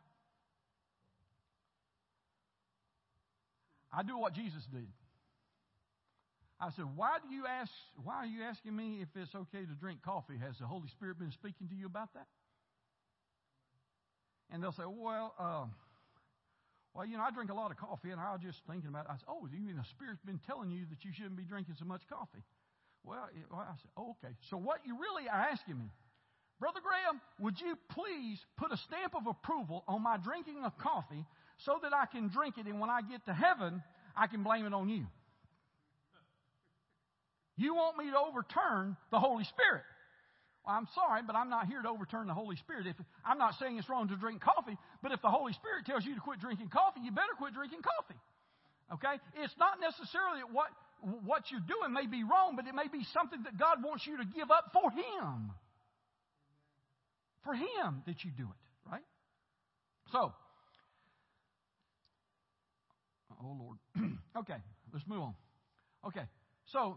[3.92, 4.86] I do what Jesus did.
[6.60, 7.70] I said, Why do you ask
[8.02, 10.38] why are you asking me if it's okay to drink coffee?
[10.38, 12.26] Has the Holy Spirit been speaking to you about that?
[14.50, 15.66] And they'll say, Well, uh,
[16.94, 19.06] well, you know, I drink a lot of coffee, and I was just thinking about
[19.06, 19.10] it.
[19.10, 21.74] I said, Oh, you mean the Spirit's been telling you that you shouldn't be drinking
[21.78, 22.42] so much coffee?
[23.04, 24.34] Well, I said, oh, okay.
[24.48, 25.90] So what you really are asking me,
[26.58, 31.26] Brother Graham, would you please put a stamp of approval on my drinking of coffee
[31.58, 33.82] so that I can drink it, and when I get to heaven,
[34.16, 35.04] I can blame it on you?
[37.56, 39.82] You want me to overturn the Holy Spirit.
[40.66, 42.86] Well, I'm sorry, but I'm not here to overturn the Holy Spirit.
[42.86, 46.04] If I'm not saying it's wrong to drink coffee, but if the Holy Spirit tells
[46.04, 48.18] you to quit drinking coffee, you better quit drinking coffee.
[48.94, 49.20] Okay?
[49.42, 50.68] It's not necessarily what
[51.26, 54.16] what you're doing may be wrong, but it may be something that God wants you
[54.16, 55.52] to give up for Him.
[57.44, 59.04] For Him that you do it, right?
[60.12, 60.32] So,
[63.42, 63.78] oh Lord.
[64.38, 64.56] okay,
[64.94, 65.34] let's move on.
[66.06, 66.24] Okay,
[66.72, 66.96] so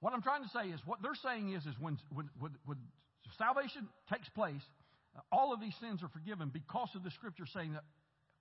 [0.00, 2.78] what I'm trying to say is, what they're saying is, is when, when, when,
[3.36, 4.62] salvation takes place,
[5.16, 7.84] uh, all of these sins are forgiven because of the scripture saying that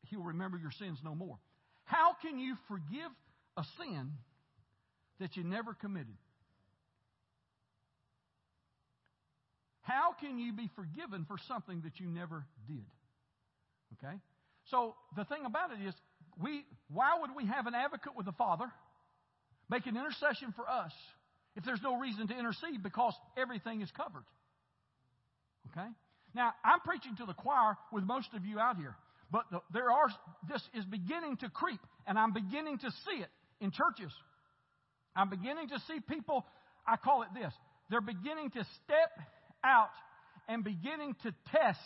[0.10, 1.38] He'll remember your sins no more.
[1.84, 3.12] How can you forgive
[3.58, 4.12] a sin
[5.20, 6.15] that you never committed?
[9.82, 12.86] How can you be forgiven for something that you never did?
[13.98, 14.15] Okay?
[14.65, 15.93] So the thing about it is,
[16.41, 18.65] we why would we have an advocate with the Father
[19.70, 20.91] make an intercession for us
[21.58, 24.24] if there's no reason to intercede because everything is covered.
[25.72, 25.88] Okay?
[26.36, 28.96] Now, I'm preaching to the choir with most of you out here,
[29.32, 30.08] but the, there are,
[30.48, 34.13] this is beginning to creep, and I'm beginning to see it in churches.
[35.15, 36.46] I'm beginning to see people,
[36.88, 37.52] I call it this,
[37.89, 39.12] they're beginning to step
[39.63, 39.89] out
[40.48, 41.80] and beginning to test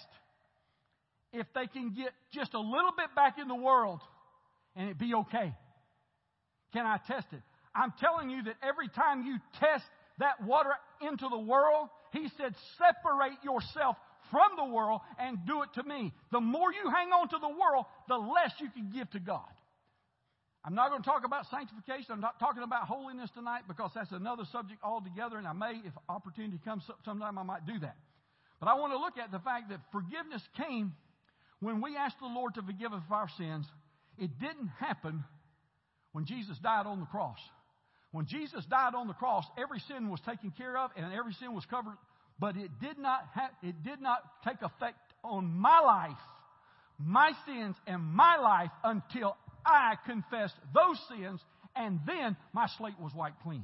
[1.32, 4.02] if they can get just a little bit back in the world
[4.76, 5.56] and it be okay.
[6.74, 7.42] Can I test it?
[7.76, 9.86] I'm telling you that every time you test
[10.20, 13.96] that water into the world, he said, separate yourself
[14.30, 16.14] from the world and do it to me.
[16.32, 19.48] The more you hang on to the world, the less you can give to God.
[20.64, 22.12] I'm not going to talk about sanctification.
[22.12, 25.94] I'm not talking about holiness tonight because that's another subject altogether, and I may, if
[26.08, 27.96] opportunity comes sometime, I might do that.
[28.60, 30.94] But I want to look at the fact that forgiveness came
[31.62, 33.66] when we asked the Lord to forgive us of our sins.
[34.20, 35.24] It didn't happen
[36.12, 37.40] when Jesus died on the cross.
[38.12, 41.54] When Jesus died on the cross, every sin was taken care of and every sin
[41.54, 41.98] was covered,
[42.40, 46.18] but it did not have, it did not take effect on my life,
[47.00, 51.40] my sins and my life until I confessed those sins
[51.76, 53.64] and then my slate was wiped clean.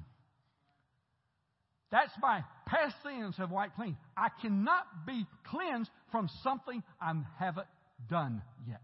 [1.92, 3.98] That's my past sins have wiped clean.
[4.16, 7.68] I cannot be cleansed from something I haven't
[8.10, 8.82] done yet.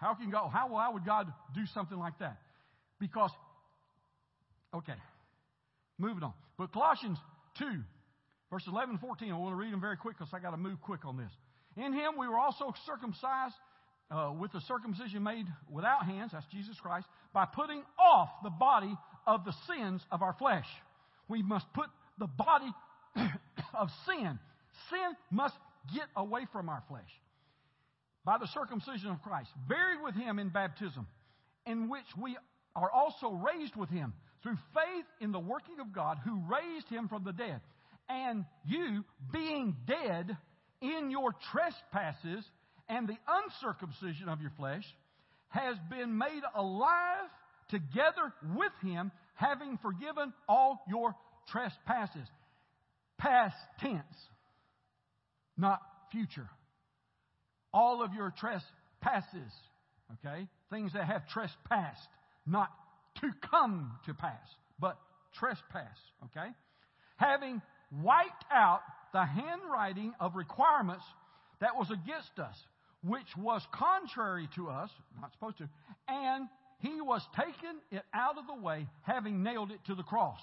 [0.00, 2.38] How can God, how would God do something like that?
[3.04, 3.30] Because,
[4.74, 4.96] okay,
[5.98, 6.32] moving on.
[6.56, 7.18] But Colossians
[7.58, 7.66] 2,
[8.50, 10.56] verses 11 and 14, I want to read them very quick because I got to
[10.56, 11.30] move quick on this.
[11.76, 13.54] In him we were also circumcised
[14.10, 18.96] uh, with the circumcision made without hands, that's Jesus Christ, by putting off the body
[19.26, 20.66] of the sins of our flesh.
[21.28, 22.72] We must put the body
[23.74, 24.38] of sin.
[24.88, 25.56] Sin must
[25.92, 27.10] get away from our flesh
[28.24, 31.06] by the circumcision of Christ, buried with him in baptism,
[31.66, 32.34] in which we
[32.76, 37.08] are also raised with him through faith in the working of God who raised him
[37.08, 37.60] from the dead.
[38.08, 40.36] And you, being dead
[40.80, 42.44] in your trespasses
[42.88, 44.84] and the uncircumcision of your flesh,
[45.48, 47.30] has been made alive
[47.70, 51.14] together with him, having forgiven all your
[51.48, 52.28] trespasses.
[53.16, 54.02] Past tense,
[55.56, 56.48] not future.
[57.72, 59.52] All of your trespasses,
[60.14, 60.46] okay?
[60.70, 62.08] Things that have trespassed,
[62.46, 62.68] not
[63.20, 64.46] to come to pass,
[64.78, 64.98] but
[65.38, 66.48] trespass, okay?
[67.16, 67.62] Having
[68.02, 68.80] wiped out
[69.12, 71.04] the handwriting of requirements
[71.60, 72.56] that was against us,
[73.02, 75.68] which was contrary to us, not supposed to,
[76.08, 76.48] and
[76.80, 80.38] he was taken it out of the way, having nailed it to the cross.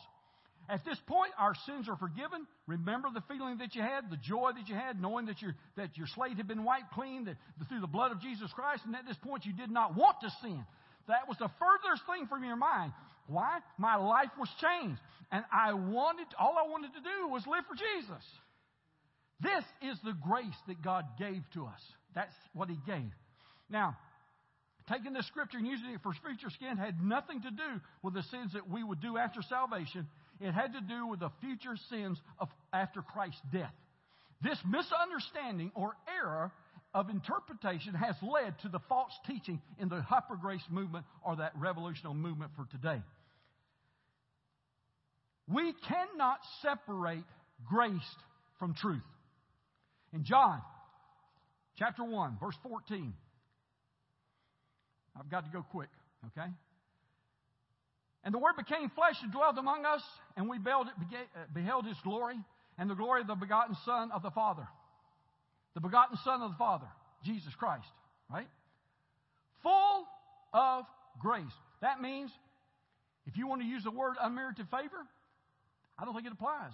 [0.70, 2.48] At this point, our sins are forgiven.
[2.66, 5.98] Remember the feeling that you had, the joy that you had, knowing that your, that
[5.98, 7.36] your slate had been wiped clean that,
[7.68, 10.30] through the blood of Jesus Christ, and at this point you did not want to
[10.42, 10.64] sin.
[11.08, 12.94] That was the furthest thing from your mind.
[13.28, 13.60] Why?
[13.78, 15.02] My life was changed.
[15.32, 18.24] And I wanted, all I wanted to do was live for Jesus.
[19.40, 21.82] This is the grace that God gave to us.
[22.14, 23.12] That's what He gave.
[23.70, 23.98] Now,
[24.90, 28.24] taking this scripture and using it for future skin had nothing to do with the
[28.24, 30.08] sins that we would do after salvation.
[30.40, 33.74] It had to do with the future sins of after Christ's death.
[34.42, 36.52] This misunderstanding or error
[36.94, 41.54] of interpretation has led to the false teaching in the hyper grace movement or that
[41.58, 43.02] revolutionary movement for today.
[45.48, 47.24] We cannot separate
[47.68, 48.16] grace
[48.60, 49.04] from truth.
[50.14, 50.62] In John
[51.78, 53.14] chapter 1, verse 14,
[55.18, 55.90] I've got to go quick,
[56.28, 56.50] okay?
[58.24, 60.02] And the Word became flesh and dwelt among us,
[60.38, 62.36] and we beheld, uh, beheld His glory,
[62.78, 64.68] and the glory of the begotten Son of the Father.
[65.74, 66.88] The begotten Son of the Father,
[67.24, 67.88] Jesus Christ,
[68.30, 68.48] right?
[69.64, 70.06] Full
[70.54, 70.86] of
[71.20, 71.44] grace.
[71.82, 72.32] That means,
[73.26, 75.06] if you want to use the word unmerited favor,
[75.98, 76.74] I don't think it applies.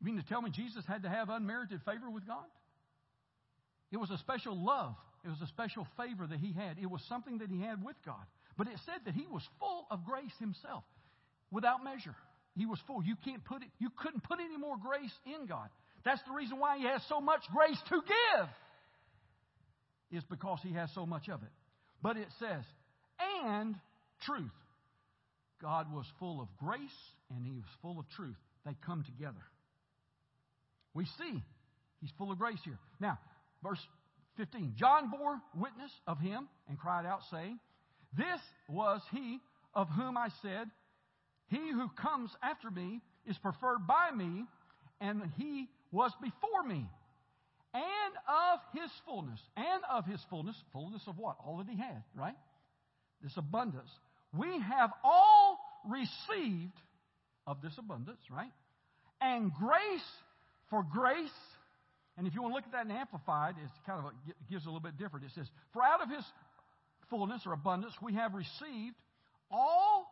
[0.00, 2.44] You mean to tell me Jesus had to have unmerited favor with God?
[3.92, 4.94] It was a special love.
[5.24, 6.78] It was a special favor that he had.
[6.80, 8.24] It was something that he had with God.
[8.56, 10.84] But it said that he was full of grace himself,
[11.50, 12.14] without measure.
[12.56, 13.04] He was full.
[13.04, 15.68] You can't put it, you couldn't put any more grace in God.
[16.04, 18.48] That's the reason why he has so much grace to give.
[20.12, 21.50] Is because he has so much of it.
[22.02, 22.64] But it says,
[23.44, 23.76] and
[24.22, 24.50] truth.
[25.60, 26.80] God was full of grace
[27.34, 28.36] and he was full of truth.
[28.64, 29.42] They come together.
[30.94, 31.42] We see
[32.00, 32.78] he's full of grace here.
[32.98, 33.18] Now,
[33.62, 33.80] verse
[34.36, 37.58] 15 John bore witness of him and cried out, saying,
[38.16, 39.38] This was he
[39.74, 40.68] of whom I said,
[41.48, 44.44] He who comes after me is preferred by me,
[45.00, 46.88] and he was before me.
[47.72, 51.36] And of his fullness, and of his fullness, fullness of what?
[51.44, 52.34] All that he had, right?
[53.22, 53.90] This abundance.
[54.36, 56.74] We have all received
[57.46, 58.50] of this abundance, right?
[59.20, 60.10] And grace
[60.68, 61.28] for grace.
[62.16, 64.64] And if you want to look at that in Amplified, it kind of a, gives
[64.64, 65.26] a little bit different.
[65.26, 66.24] It says, For out of his
[67.08, 68.96] fullness or abundance we have received,
[69.50, 70.06] all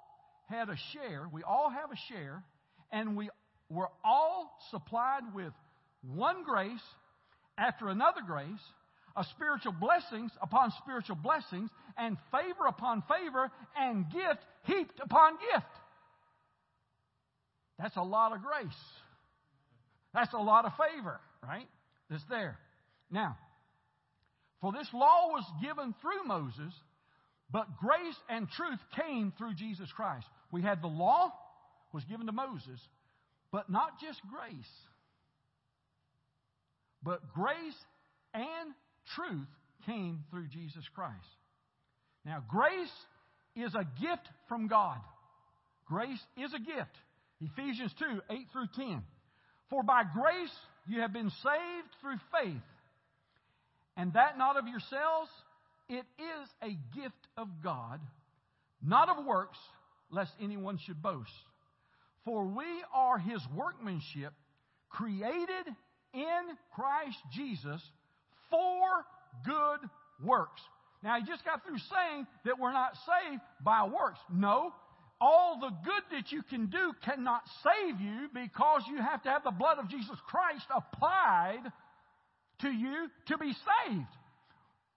[0.48, 2.42] had a share, we all have a share,
[2.90, 3.30] and we
[3.68, 5.52] were all supplied with
[6.14, 6.82] one grace
[7.56, 8.60] after another grace,
[9.16, 15.66] a spiritual blessings upon spiritual blessings, and favor upon favor, and gift heaped upon gift.
[17.78, 18.80] That's a lot of grace.
[20.14, 21.68] That's a lot of favor, right?
[22.10, 22.58] That's there.
[23.10, 23.36] Now,
[24.60, 26.74] for this law was given through Moses,
[27.50, 30.26] but grace and truth came through Jesus Christ.
[30.50, 31.32] We had the law
[31.92, 32.80] was given to Moses,
[33.52, 34.70] but not just grace,
[37.02, 37.76] but grace
[38.34, 38.74] and
[39.14, 39.48] truth
[39.86, 41.14] came through Jesus Christ.
[42.24, 42.92] Now, grace
[43.56, 44.98] is a gift from God.
[45.86, 46.94] Grace is a gift.
[47.40, 49.02] Ephesians 2 8 through 10.
[49.70, 50.54] For by grace
[50.86, 52.62] you have been saved through faith,
[53.96, 55.30] and that not of yourselves,
[55.88, 58.00] it is a gift of God,
[58.82, 59.58] not of works,
[60.10, 61.30] lest anyone should boast.
[62.24, 64.32] For we are his workmanship,
[64.90, 65.74] created
[66.14, 67.82] in Christ Jesus
[68.50, 69.04] for
[69.44, 69.88] good
[70.24, 70.60] works.
[71.02, 74.18] Now, he just got through saying that we're not saved by works.
[74.32, 74.72] No,
[75.20, 79.44] all the good that you can do cannot save you because you have to have
[79.44, 81.62] the blood of Jesus Christ applied
[82.60, 84.12] to you to be saved.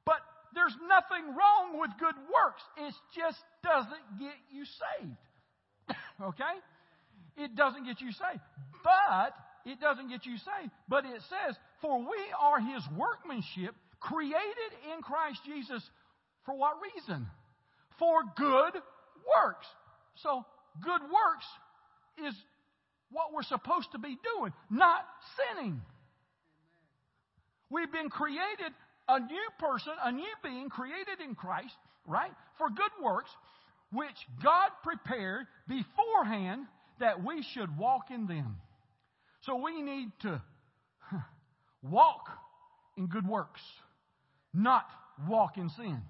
[0.05, 0.21] But
[0.53, 2.61] there's nothing wrong with good works.
[2.77, 5.97] It just doesn't get you saved.
[6.21, 6.55] okay?
[7.37, 8.41] It doesn't get you saved.
[8.83, 9.33] But
[9.65, 10.71] it doesn't get you saved.
[10.87, 15.83] But it says, For we are his workmanship, created in Christ Jesus
[16.45, 17.27] for what reason?
[17.99, 19.67] For good works.
[20.15, 20.45] So,
[20.83, 21.45] good works
[22.27, 22.35] is
[23.11, 25.05] what we're supposed to be doing, not
[25.37, 25.81] sinning.
[27.69, 28.73] We've been created
[29.07, 31.73] a new person, a new being created in Christ,
[32.05, 32.31] right?
[32.57, 33.29] For good works,
[33.91, 36.65] which God prepared beforehand
[36.99, 38.57] that we should walk in them.
[39.45, 40.41] So we need to
[41.81, 42.29] walk
[42.97, 43.61] in good works,
[44.53, 44.85] not
[45.27, 46.01] walk in sin.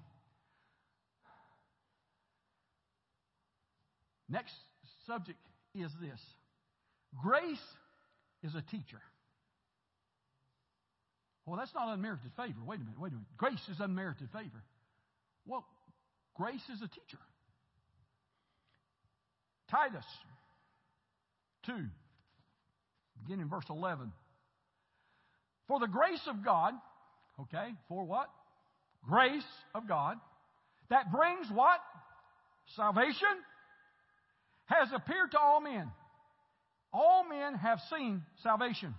[4.28, 4.54] Next
[5.06, 5.38] subject
[5.74, 6.20] is this
[7.22, 7.58] grace
[8.42, 9.00] is a teacher.
[11.44, 12.60] Well, that's not unmerited favor.
[12.64, 13.26] Wait a minute, wait a minute.
[13.36, 14.62] Grace is unmerited favor.
[15.46, 15.64] Well,
[16.36, 17.18] grace is a teacher.
[19.68, 20.04] Titus
[21.66, 21.72] 2,
[23.24, 24.12] beginning in verse 11.
[25.68, 26.74] For the grace of God,
[27.40, 28.28] okay, for what?
[29.08, 29.42] Grace
[29.74, 30.16] of God,
[30.90, 31.80] that brings what?
[32.76, 33.28] Salvation,
[34.66, 35.90] has appeared to all men.
[36.92, 38.94] All men have seen salvation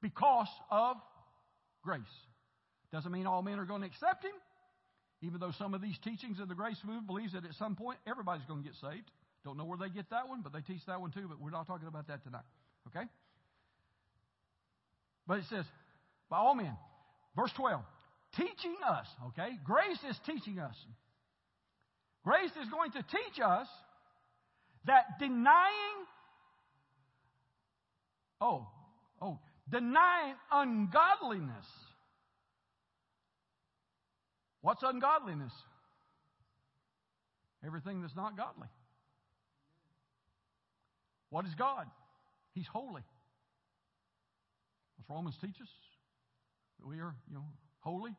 [0.00, 0.96] because of
[1.82, 2.02] grace.
[2.92, 4.32] Doesn't mean all men are going to accept Him,
[5.22, 7.98] even though some of these teachings of the grace movement believes that at some point
[8.06, 9.10] everybody's going to get saved.
[9.44, 11.50] Don't know where they get that one, but they teach that one too, but we're
[11.50, 12.44] not talking about that tonight.
[12.88, 13.06] Okay?
[15.32, 15.64] But it says,
[16.28, 16.76] by all men.
[17.34, 17.80] Verse 12,
[18.36, 19.48] teaching us, okay?
[19.64, 20.74] Grace is teaching us.
[22.22, 23.66] Grace is going to teach us
[24.84, 26.04] that denying,
[28.42, 28.66] oh,
[29.22, 29.38] oh,
[29.70, 31.64] denying ungodliness.
[34.60, 35.54] What's ungodliness?
[37.64, 38.68] Everything that's not godly.
[41.30, 41.86] What is God?
[42.52, 43.00] He's holy.
[45.08, 45.68] Romans teach us?
[46.80, 47.44] That we are, you know,
[47.80, 48.14] holy,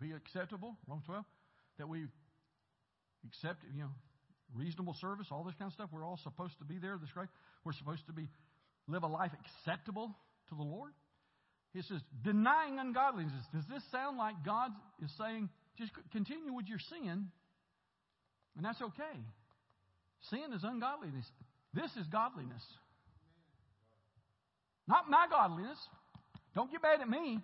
[0.00, 1.24] be acceptable, Romans 12,
[1.78, 2.06] that we
[3.26, 3.90] accept, you know,
[4.54, 5.90] reasonable service, all this kind of stuff.
[5.92, 6.98] We're all supposed to be there.
[7.00, 7.28] This great.
[7.64, 8.28] We're supposed to be
[8.88, 10.14] live a life acceptable
[10.48, 10.92] to the Lord.
[11.72, 13.32] He says, denying ungodliness.
[13.54, 15.48] Does this sound like God is saying,
[15.78, 17.28] just continue with your sin,
[18.56, 19.16] and that's okay?
[20.30, 21.26] Sin is ungodliness.
[21.72, 22.62] This is godliness.
[24.88, 25.78] Not my godliness.
[26.54, 27.40] Don't get mad at me.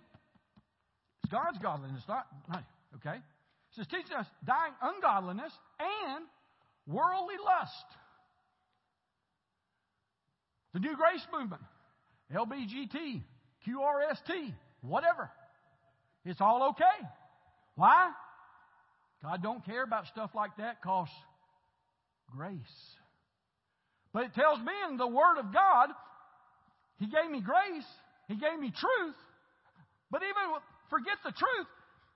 [1.23, 2.63] It's God's godliness, not, not
[2.95, 3.17] okay?
[3.17, 6.25] It says, teaching us dying ungodliness and
[6.87, 7.85] worldly lust.
[10.73, 11.61] The New Grace Movement,
[12.33, 13.21] LBGT,
[13.67, 15.29] QRST, whatever.
[16.25, 17.07] It's all okay.
[17.75, 18.11] Why?
[19.21, 21.07] God don't care about stuff like that because
[22.35, 22.59] grace.
[24.13, 25.89] But it tells me in the Word of God,
[26.99, 27.85] He gave me grace,
[28.27, 29.19] He gave me truth.
[30.11, 30.55] But even
[30.89, 31.67] forget the truth,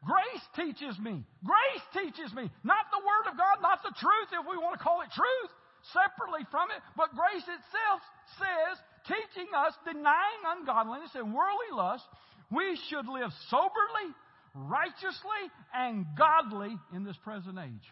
[0.01, 1.21] Grace teaches me.
[1.45, 2.49] Grace teaches me.
[2.65, 5.51] Not the Word of God, not the truth, if we want to call it truth,
[5.93, 8.01] separately from it, but grace itself
[8.41, 12.05] says, teaching us, denying ungodliness and worldly lust,
[12.49, 14.09] we should live soberly,
[14.55, 15.41] righteously,
[15.73, 17.87] and godly in this present age.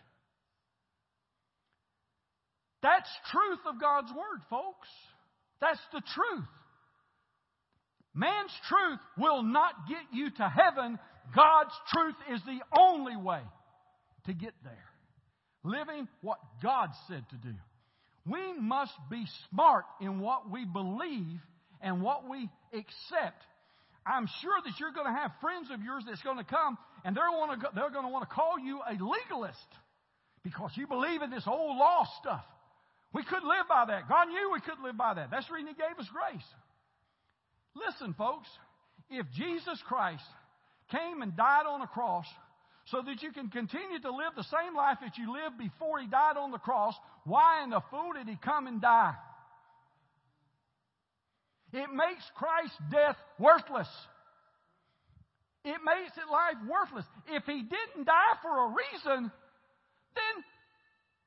[2.82, 4.90] That's truth of God's Word, folks.
[5.62, 6.50] That's the truth.
[8.14, 11.00] Man's truth will not get you to heaven
[11.36, 13.42] God's truth is the only way
[14.26, 14.86] to get there.
[15.64, 17.54] Living what God said to do.
[18.26, 21.40] We must be smart in what we believe
[21.82, 23.44] and what we accept.
[24.06, 27.16] I'm sure that you're going to have friends of yours that's going to come and
[27.16, 29.70] they're, to, they're going to want to call you a legalist
[30.44, 32.46] because you believe in this old law stuff.
[33.14, 34.08] We couldn't live by that.
[34.08, 35.30] God knew we couldn't live by that.
[35.32, 36.46] That's the reason He gave us grace.
[37.76, 38.48] Listen, folks,
[39.10, 40.24] if Jesus Christ
[40.92, 42.26] came and died on a cross
[42.86, 46.08] so that you can continue to live the same life that you lived before he
[46.08, 46.96] died on the cross,
[47.26, 49.14] why in the fool did he come and die?
[51.72, 53.90] It makes Christ's death worthless.
[55.64, 57.06] It makes it life worthless.
[57.28, 59.30] If he didn't die for a reason,
[60.16, 60.36] then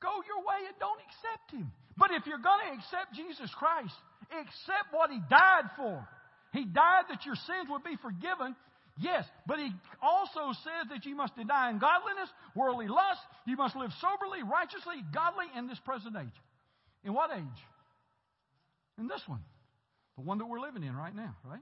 [0.01, 1.71] go your way and don't accept him.
[1.95, 3.95] But if you're going to accept Jesus Christ,
[4.35, 6.03] accept what he died for.
[6.53, 8.55] He died that your sins would be forgiven
[8.99, 13.21] Yes, but he also says that you must deny ungodliness, worldly lust.
[13.45, 16.41] You must live soberly, righteously, godly in this present age.
[17.03, 17.61] In what age?
[18.99, 19.41] In this one.
[20.15, 21.61] The one that we're living in right now, right?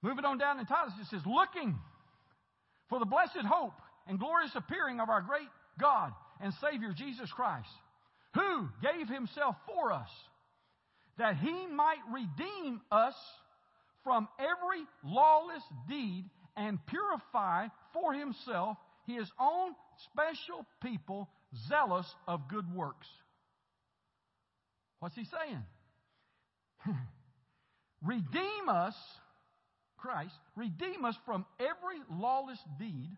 [0.00, 1.78] Moving on down in Titus, it says, looking
[2.88, 3.74] for the blessed hope
[4.06, 5.48] and glorious appearing of our great
[5.78, 7.68] God and Savior Jesus Christ,
[8.32, 10.08] who gave himself for us,
[11.18, 13.14] that he might redeem us
[14.02, 16.24] from every lawless deed
[16.56, 19.74] and purify for himself his own
[20.10, 21.28] special people
[21.68, 23.06] zealous of good works.
[25.00, 25.62] What's he saying?
[28.04, 28.94] Redeem us,
[29.96, 33.16] Christ, redeem us from every lawless deed.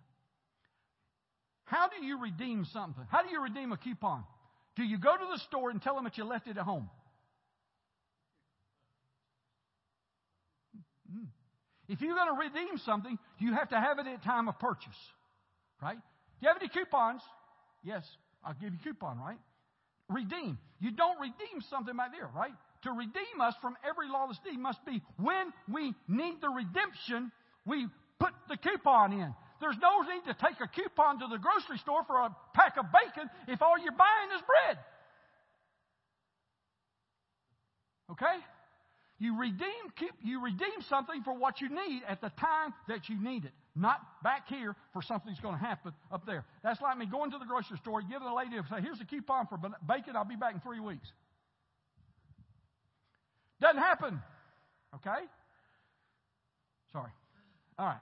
[1.65, 3.05] How do you redeem something?
[3.09, 4.23] How do you redeem a coupon?
[4.77, 6.89] Do you go to the store and tell them that you left it at home?
[11.89, 14.97] If you're going to redeem something, you have to have it at time of purchase.
[15.81, 15.97] Right?
[15.97, 17.23] Do you have any coupons?
[17.85, 18.05] Yes,
[18.45, 19.39] I'll give you a coupon, right?
[20.09, 20.59] Redeem.
[20.81, 22.53] You don't redeem something right there, right?
[22.83, 27.33] To redeem us from every lawless deed must be when we need the redemption,
[27.65, 27.87] we
[28.19, 29.35] put the coupon in.
[29.61, 32.87] There's no need to take a coupon to the grocery store for a pack of
[32.93, 34.79] bacon if all you're buying is bread.
[38.13, 38.37] Okay?
[39.19, 43.23] You redeem, keep, you redeem something for what you need at the time that you
[43.23, 46.45] need it, not back here for something that's going to happen up there.
[46.63, 49.47] That's like me going to the grocery store, giving a lady, say, here's a coupon
[49.47, 49.59] for
[49.89, 51.09] bacon, I'll be back in three weeks.
[53.59, 54.21] Doesn't happen.
[54.97, 55.25] Okay?
[56.93, 57.11] Sorry.
[57.79, 58.01] All right.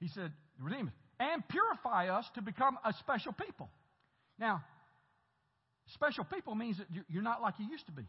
[0.00, 0.94] He said, redeem us.
[1.20, 3.68] And purify us to become a special people.
[4.38, 4.64] Now,
[5.94, 8.02] special people means that you're not like you used to be.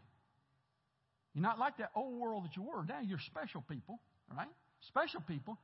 [1.34, 2.84] You're not like that old world that you were.
[2.86, 4.00] Now you're special people,
[4.36, 4.48] right?
[4.88, 5.58] Special people,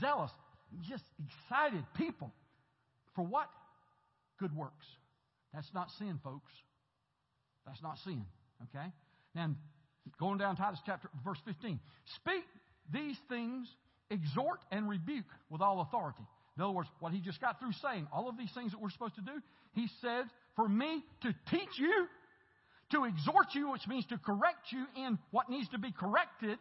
[0.00, 0.30] zealous,
[0.88, 2.30] just excited people.
[3.14, 3.48] For what?
[4.38, 4.86] Good works.
[5.52, 6.50] That's not sin, folks.
[7.66, 8.24] That's not sin.
[8.64, 8.86] Okay?
[9.34, 9.54] Now,
[10.18, 11.78] going down Titus chapter, verse 15.
[12.16, 12.44] Speak
[12.92, 13.68] these things,
[14.10, 16.26] exhort and rebuke with all authority.
[16.56, 18.90] In other words, what he just got through saying, all of these things that we're
[18.90, 19.32] supposed to do,
[19.72, 20.24] he said,
[20.56, 22.06] for me to teach you,
[22.92, 26.58] to exhort you, which means to correct you in what needs to be corrected,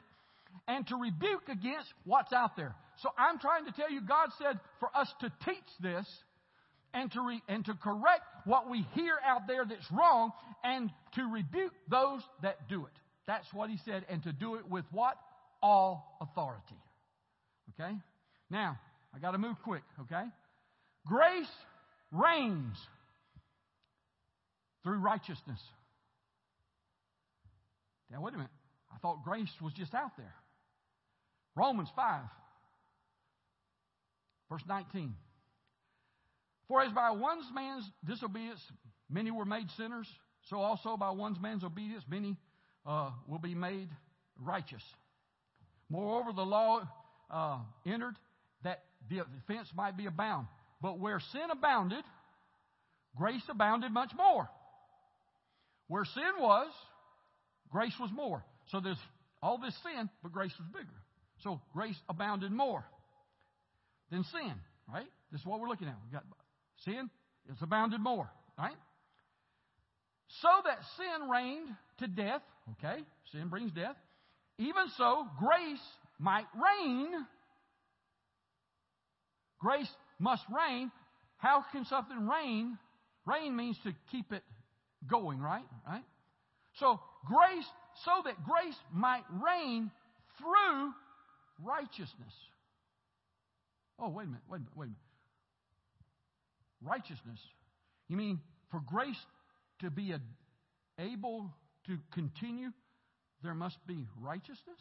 [0.67, 2.75] and to rebuke against what's out there.
[2.97, 6.05] So I'm trying to tell you, God said for us to teach this
[6.93, 10.31] and to, re, and to correct what we hear out there that's wrong
[10.63, 12.91] and to rebuke those that do it.
[13.25, 15.15] That's what he said, and to do it with what?
[15.61, 16.77] All authority.
[17.73, 17.93] Okay?
[18.49, 18.77] Now,
[19.15, 20.25] I got to move quick, okay?
[21.07, 21.47] Grace
[22.11, 22.77] reigns
[24.83, 25.59] through righteousness.
[28.09, 28.51] Now, wait a minute.
[28.93, 30.33] I thought grace was just out there.
[31.55, 32.21] Romans 5,
[34.49, 35.13] verse 19.
[36.67, 38.59] For as by one man's disobedience
[39.09, 40.07] many were made sinners,
[40.49, 42.37] so also by one man's obedience many
[42.85, 43.89] uh, will be made
[44.39, 44.81] righteous.
[45.89, 46.81] Moreover, the law
[47.29, 48.15] uh, entered
[48.63, 50.47] that the offense might be abound.
[50.81, 52.03] But where sin abounded,
[53.15, 54.49] grace abounded much more.
[55.87, 56.71] Where sin was,
[57.69, 58.43] grace was more.
[58.67, 58.97] So there's
[59.41, 60.99] all this sin, but grace was bigger.
[61.43, 62.85] So grace abounded more
[64.09, 64.53] than sin,
[64.91, 65.07] right?
[65.31, 65.95] This is what we're looking at.
[66.03, 66.23] We've got
[66.85, 67.09] Sin
[67.49, 68.75] is abounded more, right?
[70.41, 71.69] So that sin reigned
[71.99, 72.41] to death,
[72.73, 73.03] okay?
[73.31, 73.95] Sin brings death.
[74.57, 75.81] Even so, grace
[76.19, 77.11] might reign.
[79.59, 80.91] Grace must reign.
[81.37, 82.77] How can something reign?
[83.25, 84.43] Reign means to keep it
[85.07, 85.65] going, right?
[85.87, 86.03] Right?
[86.79, 87.65] So grace,
[88.05, 89.91] so that grace might reign
[90.37, 90.93] through
[91.63, 92.33] righteousness.
[93.99, 94.97] Oh, wait a minute, wait a minute, wait a minute
[96.83, 97.39] righteousness.
[98.07, 98.39] You mean
[98.69, 99.19] for grace
[99.79, 100.19] to be a,
[100.99, 101.51] able
[101.87, 102.69] to continue,
[103.41, 104.79] there must be righteousness?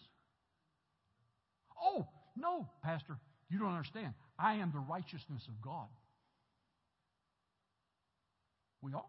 [1.81, 2.07] Oh,
[2.37, 3.17] no, Pastor,
[3.49, 4.15] you don't understand.
[4.39, 5.89] I am the righteousness of God.
[8.81, 9.05] We are.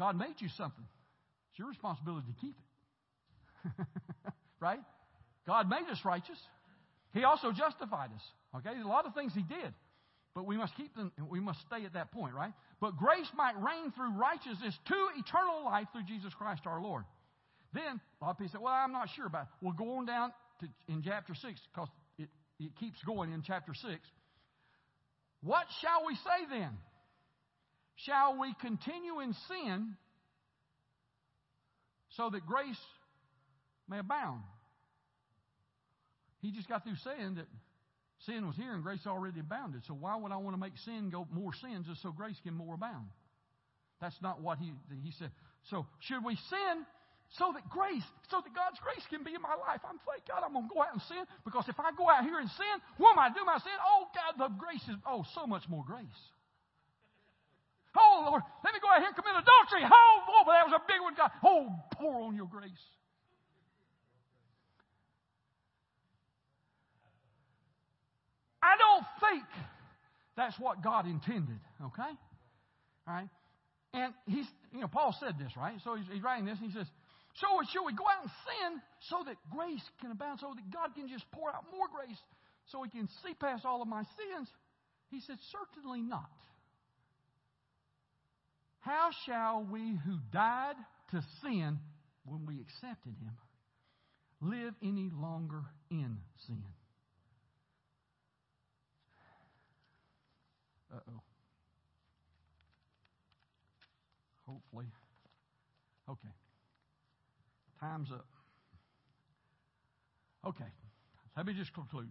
[0.00, 0.84] God made you something.
[1.50, 3.86] It's your responsibility to keep it.
[4.60, 4.80] right?
[5.46, 6.38] God made us righteous.
[7.12, 8.22] He also justified us.
[8.56, 8.80] Okay?
[8.80, 9.74] A lot of things He did.
[10.34, 12.52] But we must keep them, we must stay at that point, right?
[12.80, 17.04] But grace might reign through righteousness to eternal life through Jesus Christ our Lord.
[17.74, 19.48] Then, a lot of people say, well, I'm not sure about it.
[19.60, 21.88] We'll go on down to, in chapter 6, because
[22.18, 22.28] it,
[22.58, 23.84] it keeps going in chapter 6.
[25.42, 26.70] What shall we say then?
[28.06, 29.96] Shall we continue in sin
[32.10, 32.80] so that grace
[33.88, 34.42] may abound?
[36.40, 37.46] He just got through saying that
[38.26, 39.80] Sin was here and grace already abounded.
[39.88, 42.52] So why would I want to make sin go more sin just so grace can
[42.52, 43.08] more abound?
[44.00, 44.72] That's not what he,
[45.02, 45.30] he said.
[45.70, 46.84] So should we sin
[47.38, 49.80] so that grace, so that God's grace can be in my life?
[49.88, 52.24] I'm thank God I'm going to go out and sin because if I go out
[52.24, 53.76] here and sin, what am I do my sin?
[53.80, 56.20] Oh God, the grace is, oh, so much more grace.
[57.96, 59.82] Oh Lord, let me go out here and commit adultery.
[59.82, 61.30] Oh, oh, but that was a big one, God.
[61.42, 62.70] Oh, pour on your grace.
[68.62, 69.48] I don't think
[70.36, 72.12] that's what God intended, okay?
[73.08, 73.28] All right?
[73.92, 75.80] And he's, you know, Paul said this, right?
[75.82, 76.86] So he's, he's writing this, and he says,
[77.40, 78.70] So should we go out and sin
[79.08, 82.20] so that grace can abound, so that God can just pour out more grace
[82.70, 84.48] so he can see past all of my sins?
[85.10, 86.30] He said, Certainly not.
[88.80, 90.76] How shall we who died
[91.10, 91.78] to sin
[92.24, 93.32] when we accepted him
[94.40, 96.16] live any longer in
[96.46, 96.62] sin?
[100.92, 101.22] Uh oh.
[104.46, 104.86] Hopefully.
[106.08, 106.28] Okay.
[107.80, 108.26] Time's up.
[110.46, 110.64] Okay.
[111.36, 112.08] Let me just conclude.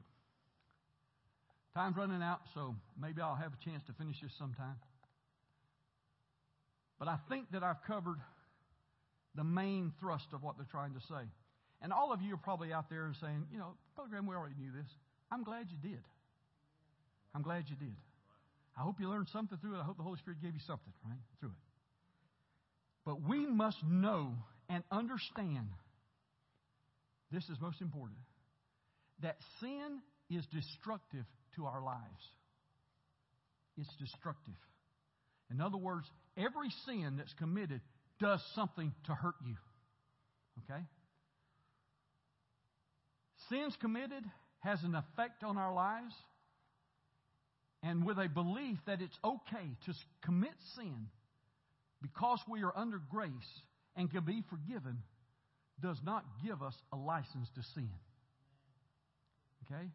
[1.76, 4.76] Time's running out, so maybe I'll have a chance to finish this sometime.
[7.00, 8.20] But I think that I've covered
[9.36, 11.24] the main thrust of what they're trying to say.
[11.82, 14.56] And all of you are probably out there saying, you know, Brother Graham, we already
[14.60, 14.90] knew this.
[15.32, 16.02] I'm glad you did.
[17.34, 17.96] I'm glad you did.
[18.78, 19.80] I hope you learned something through it.
[19.80, 21.70] I hope the Holy Spirit gave you something, right, through it.
[23.06, 24.34] But we must know
[24.68, 25.68] and understand
[27.32, 28.20] this is most important
[29.22, 31.26] that sin is destructive
[31.56, 32.24] to our lives.
[33.78, 34.56] It's destructive.
[35.52, 37.82] In other words, every sin that's committed
[38.20, 39.56] does something to hurt you.
[40.64, 40.82] Okay?
[43.50, 44.24] Sins committed
[44.60, 46.14] has an effect on our lives.
[47.82, 49.94] And with a belief that it's okay to
[50.24, 51.08] commit sin
[52.02, 53.32] because we are under grace
[53.96, 54.98] and can be forgiven
[55.82, 57.90] does not give us a license to sin.
[59.66, 59.88] Okay?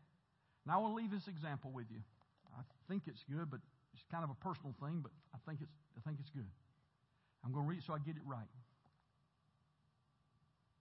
[0.66, 2.00] Now I will leave this example with you.
[2.56, 3.60] I think it's good, but
[3.94, 6.46] it's kind of a personal thing, but I think it's, I think it's good.
[7.44, 8.48] I'm going to read it so I get it right.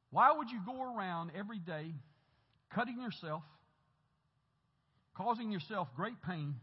[0.09, 1.93] Why would you go around every day
[2.74, 3.43] cutting yourself,
[5.16, 6.55] causing yourself great pain,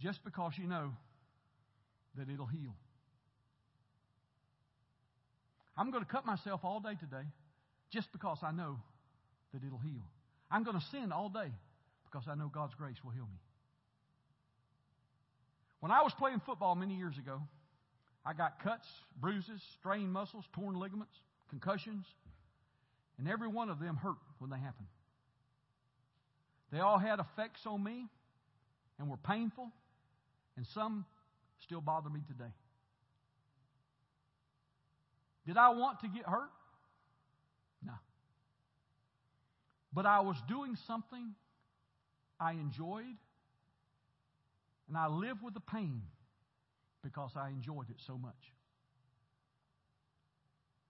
[0.00, 0.92] just because you know
[2.16, 2.74] that it'll heal?
[5.76, 7.26] I'm going to cut myself all day today
[7.90, 8.78] just because I know
[9.52, 10.02] that it'll heal.
[10.50, 11.50] I'm going to sin all day
[12.04, 13.38] because I know God's grace will heal me.
[15.80, 17.40] When I was playing football many years ago,
[18.24, 18.88] I got cuts,
[19.20, 21.14] bruises, strained muscles, torn ligaments,
[21.50, 22.06] concussions,
[23.18, 24.88] and every one of them hurt when they happened.
[26.70, 28.06] They all had effects on me
[28.98, 29.70] and were painful,
[30.56, 31.06] and some
[31.60, 32.52] still bother me today.
[35.46, 36.50] Did I want to get hurt?
[37.82, 37.94] No.
[39.92, 41.34] But I was doing something
[42.38, 43.16] I enjoyed,
[44.88, 46.02] and I lived with the pain
[47.02, 48.34] because I enjoyed it so much.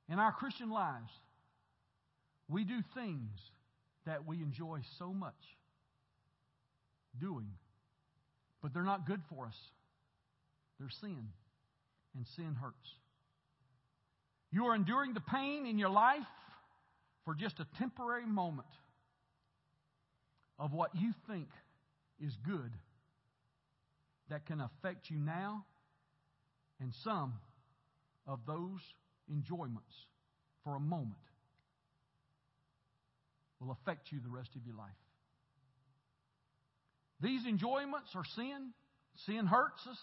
[0.09, 1.13] In our Christian lives,
[2.49, 3.39] we do things
[4.07, 5.35] that we enjoy so much
[7.21, 7.51] doing,
[8.63, 9.57] but they're not good for us.
[10.79, 11.29] They're sin,
[12.17, 12.95] and sin hurts.
[14.51, 16.23] You are enduring the pain in your life
[17.25, 18.69] for just a temporary moment
[20.59, 21.49] of what you think
[22.25, 22.73] is good
[24.31, 25.65] that can affect you now
[26.81, 27.35] and some
[28.27, 28.81] of those
[29.31, 29.93] enjoyments
[30.65, 31.17] for a moment
[33.61, 34.91] will affect you the rest of your life.
[37.21, 38.71] These enjoyments are sin.
[39.27, 39.99] Sin hurts us,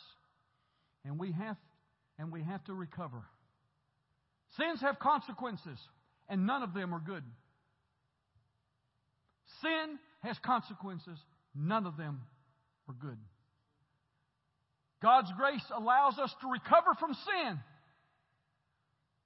[1.06, 1.56] and we have
[2.18, 3.24] and we have to recover.
[4.58, 5.78] Sins have consequences,
[6.30, 7.24] and none of them are good.
[9.62, 11.18] Sin has consequences,
[11.54, 12.22] none of them
[12.88, 13.18] are good.
[15.06, 17.60] God's grace allows us to recover from sin,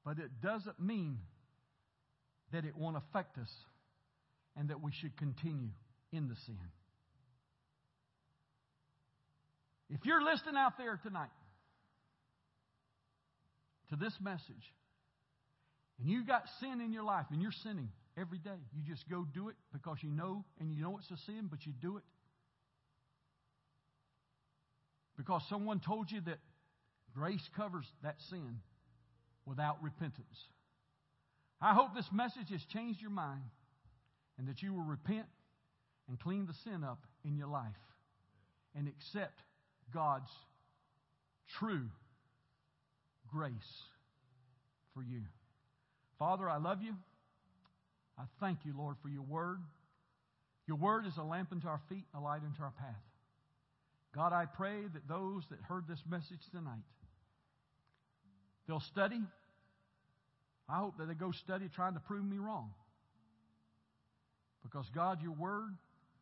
[0.03, 1.19] but it doesn't mean
[2.51, 3.49] that it won't affect us
[4.57, 5.69] and that we should continue
[6.11, 6.59] in the sin.
[9.89, 11.29] If you're listening out there tonight
[13.89, 14.43] to this message,
[15.97, 19.25] and you got sin in your life and you're sinning every day, you just go
[19.33, 22.03] do it because you know and you know it's a sin, but you do it
[25.19, 26.37] because someone told you that
[27.13, 28.61] grace covers that sin
[29.45, 30.47] without repentance.
[31.59, 33.41] I hope this message has changed your mind
[34.37, 35.25] and that you will repent
[36.07, 37.65] and clean the sin up in your life
[38.73, 39.41] and accept
[39.93, 40.31] God's
[41.59, 41.89] true
[43.29, 43.51] grace
[44.93, 45.23] for you.
[46.17, 46.95] Father, I love you.
[48.17, 49.59] I thank you, Lord, for your word.
[50.65, 53.08] Your word is a lamp unto our feet, a light unto our path.
[54.15, 56.83] God, I pray that those that heard this message tonight,
[58.67, 59.21] they'll study.
[60.67, 62.71] I hope that they go study trying to prove me wrong.
[64.63, 65.75] Because, God, your word,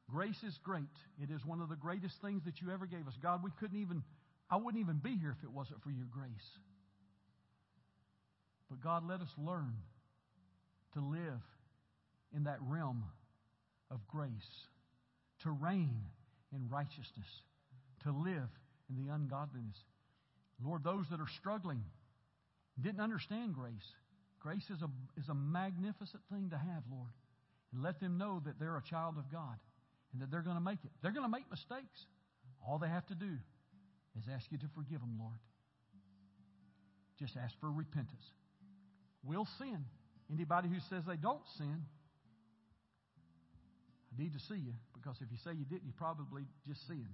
[0.09, 0.83] grace is great.
[1.21, 3.13] It is one of the greatest things that you ever gave us.
[3.21, 4.03] God, we couldn't even,
[4.49, 6.49] I wouldn't even be here if it wasn't for your grace.
[8.69, 9.73] But God, let us learn
[10.93, 11.41] to live
[12.35, 13.03] in that realm
[13.89, 14.29] of grace,
[15.43, 16.01] to reign
[16.53, 17.27] in righteousness,
[18.03, 18.49] to live
[18.89, 19.77] in the ungodliness.
[20.63, 21.83] Lord, those that are struggling
[22.81, 23.93] didn't understand grace.
[24.39, 24.89] Grace is a,
[25.19, 27.11] is a magnificent thing to have, Lord.
[27.73, 29.57] And let them know that they're a child of God
[30.13, 30.91] and that they're going to make it.
[31.01, 32.05] They're going to make mistakes.
[32.65, 33.37] All they have to do
[34.17, 35.37] is ask you to forgive them, Lord.
[37.19, 38.23] Just ask for repentance.
[39.23, 39.85] We'll sin.
[40.31, 41.85] Anybody who says they don't sin,
[44.11, 47.05] I need to see you because if you say you didn't, you probably just sinned.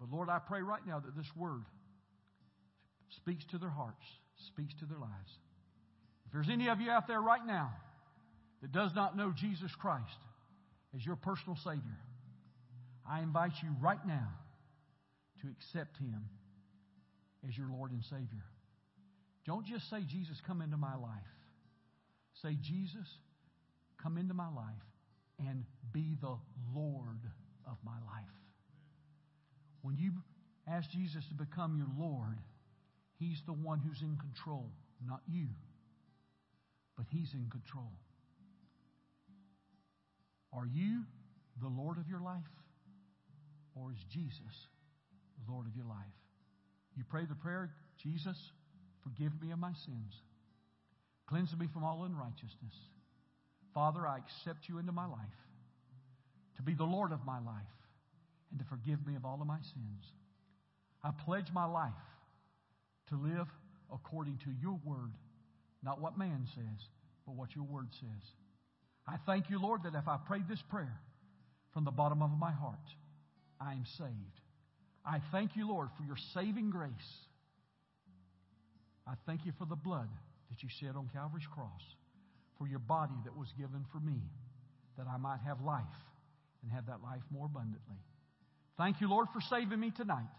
[0.00, 1.62] But Lord, I pray right now that this word
[3.16, 4.04] speaks to their hearts,
[4.48, 5.30] speaks to their lives.
[6.26, 7.72] If there's any of you out there right now
[8.62, 10.06] that does not know Jesus Christ
[10.96, 11.98] as your personal Savior,
[13.08, 14.28] I invite you right now
[15.42, 16.24] to accept Him
[17.46, 18.44] as your Lord and Savior.
[19.46, 21.10] Don't just say, Jesus, come into my life.
[22.42, 23.06] Say, Jesus,
[24.02, 24.64] come into my life
[25.38, 26.36] and be the
[26.74, 27.20] Lord
[27.66, 28.39] of my life.
[29.82, 30.12] When you
[30.68, 32.38] ask Jesus to become your Lord,
[33.18, 34.70] He's the one who's in control,
[35.06, 35.46] not you,
[36.96, 37.92] but He's in control.
[40.52, 41.02] Are you
[41.60, 42.42] the Lord of your life?
[43.74, 44.66] Or is Jesus
[45.38, 45.96] the Lord of your life?
[46.96, 47.70] You pray the prayer,
[48.02, 48.36] Jesus,
[49.02, 50.12] forgive me of my sins.
[51.28, 52.74] Cleanse me from all unrighteousness.
[53.72, 55.20] Father, I accept you into my life
[56.56, 57.79] to be the Lord of my life
[58.50, 60.04] and to forgive me of all of my sins.
[61.02, 61.92] I pledge my life
[63.08, 63.46] to live
[63.92, 65.12] according to your word,
[65.82, 66.86] not what man says,
[67.26, 68.30] but what your word says.
[69.06, 71.00] I thank you, Lord, that if I pray this prayer
[71.72, 72.78] from the bottom of my heart,
[73.60, 74.40] I am saved.
[75.04, 76.90] I thank you, Lord, for your saving grace.
[79.06, 80.08] I thank you for the blood
[80.50, 81.82] that you shed on Calvary's cross,
[82.58, 84.20] for your body that was given for me,
[84.98, 85.82] that I might have life
[86.62, 87.96] and have that life more abundantly.
[88.80, 90.32] Thank you, Lord, for saving me tonight.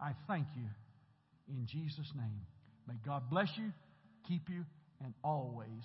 [0.00, 0.62] I thank you
[1.48, 2.46] in Jesus' name.
[2.86, 3.72] May God bless you,
[4.28, 4.64] keep you,
[5.02, 5.82] and always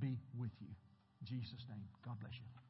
[0.00, 0.66] be with you.
[1.20, 1.86] In Jesus' name.
[2.04, 2.63] God bless you.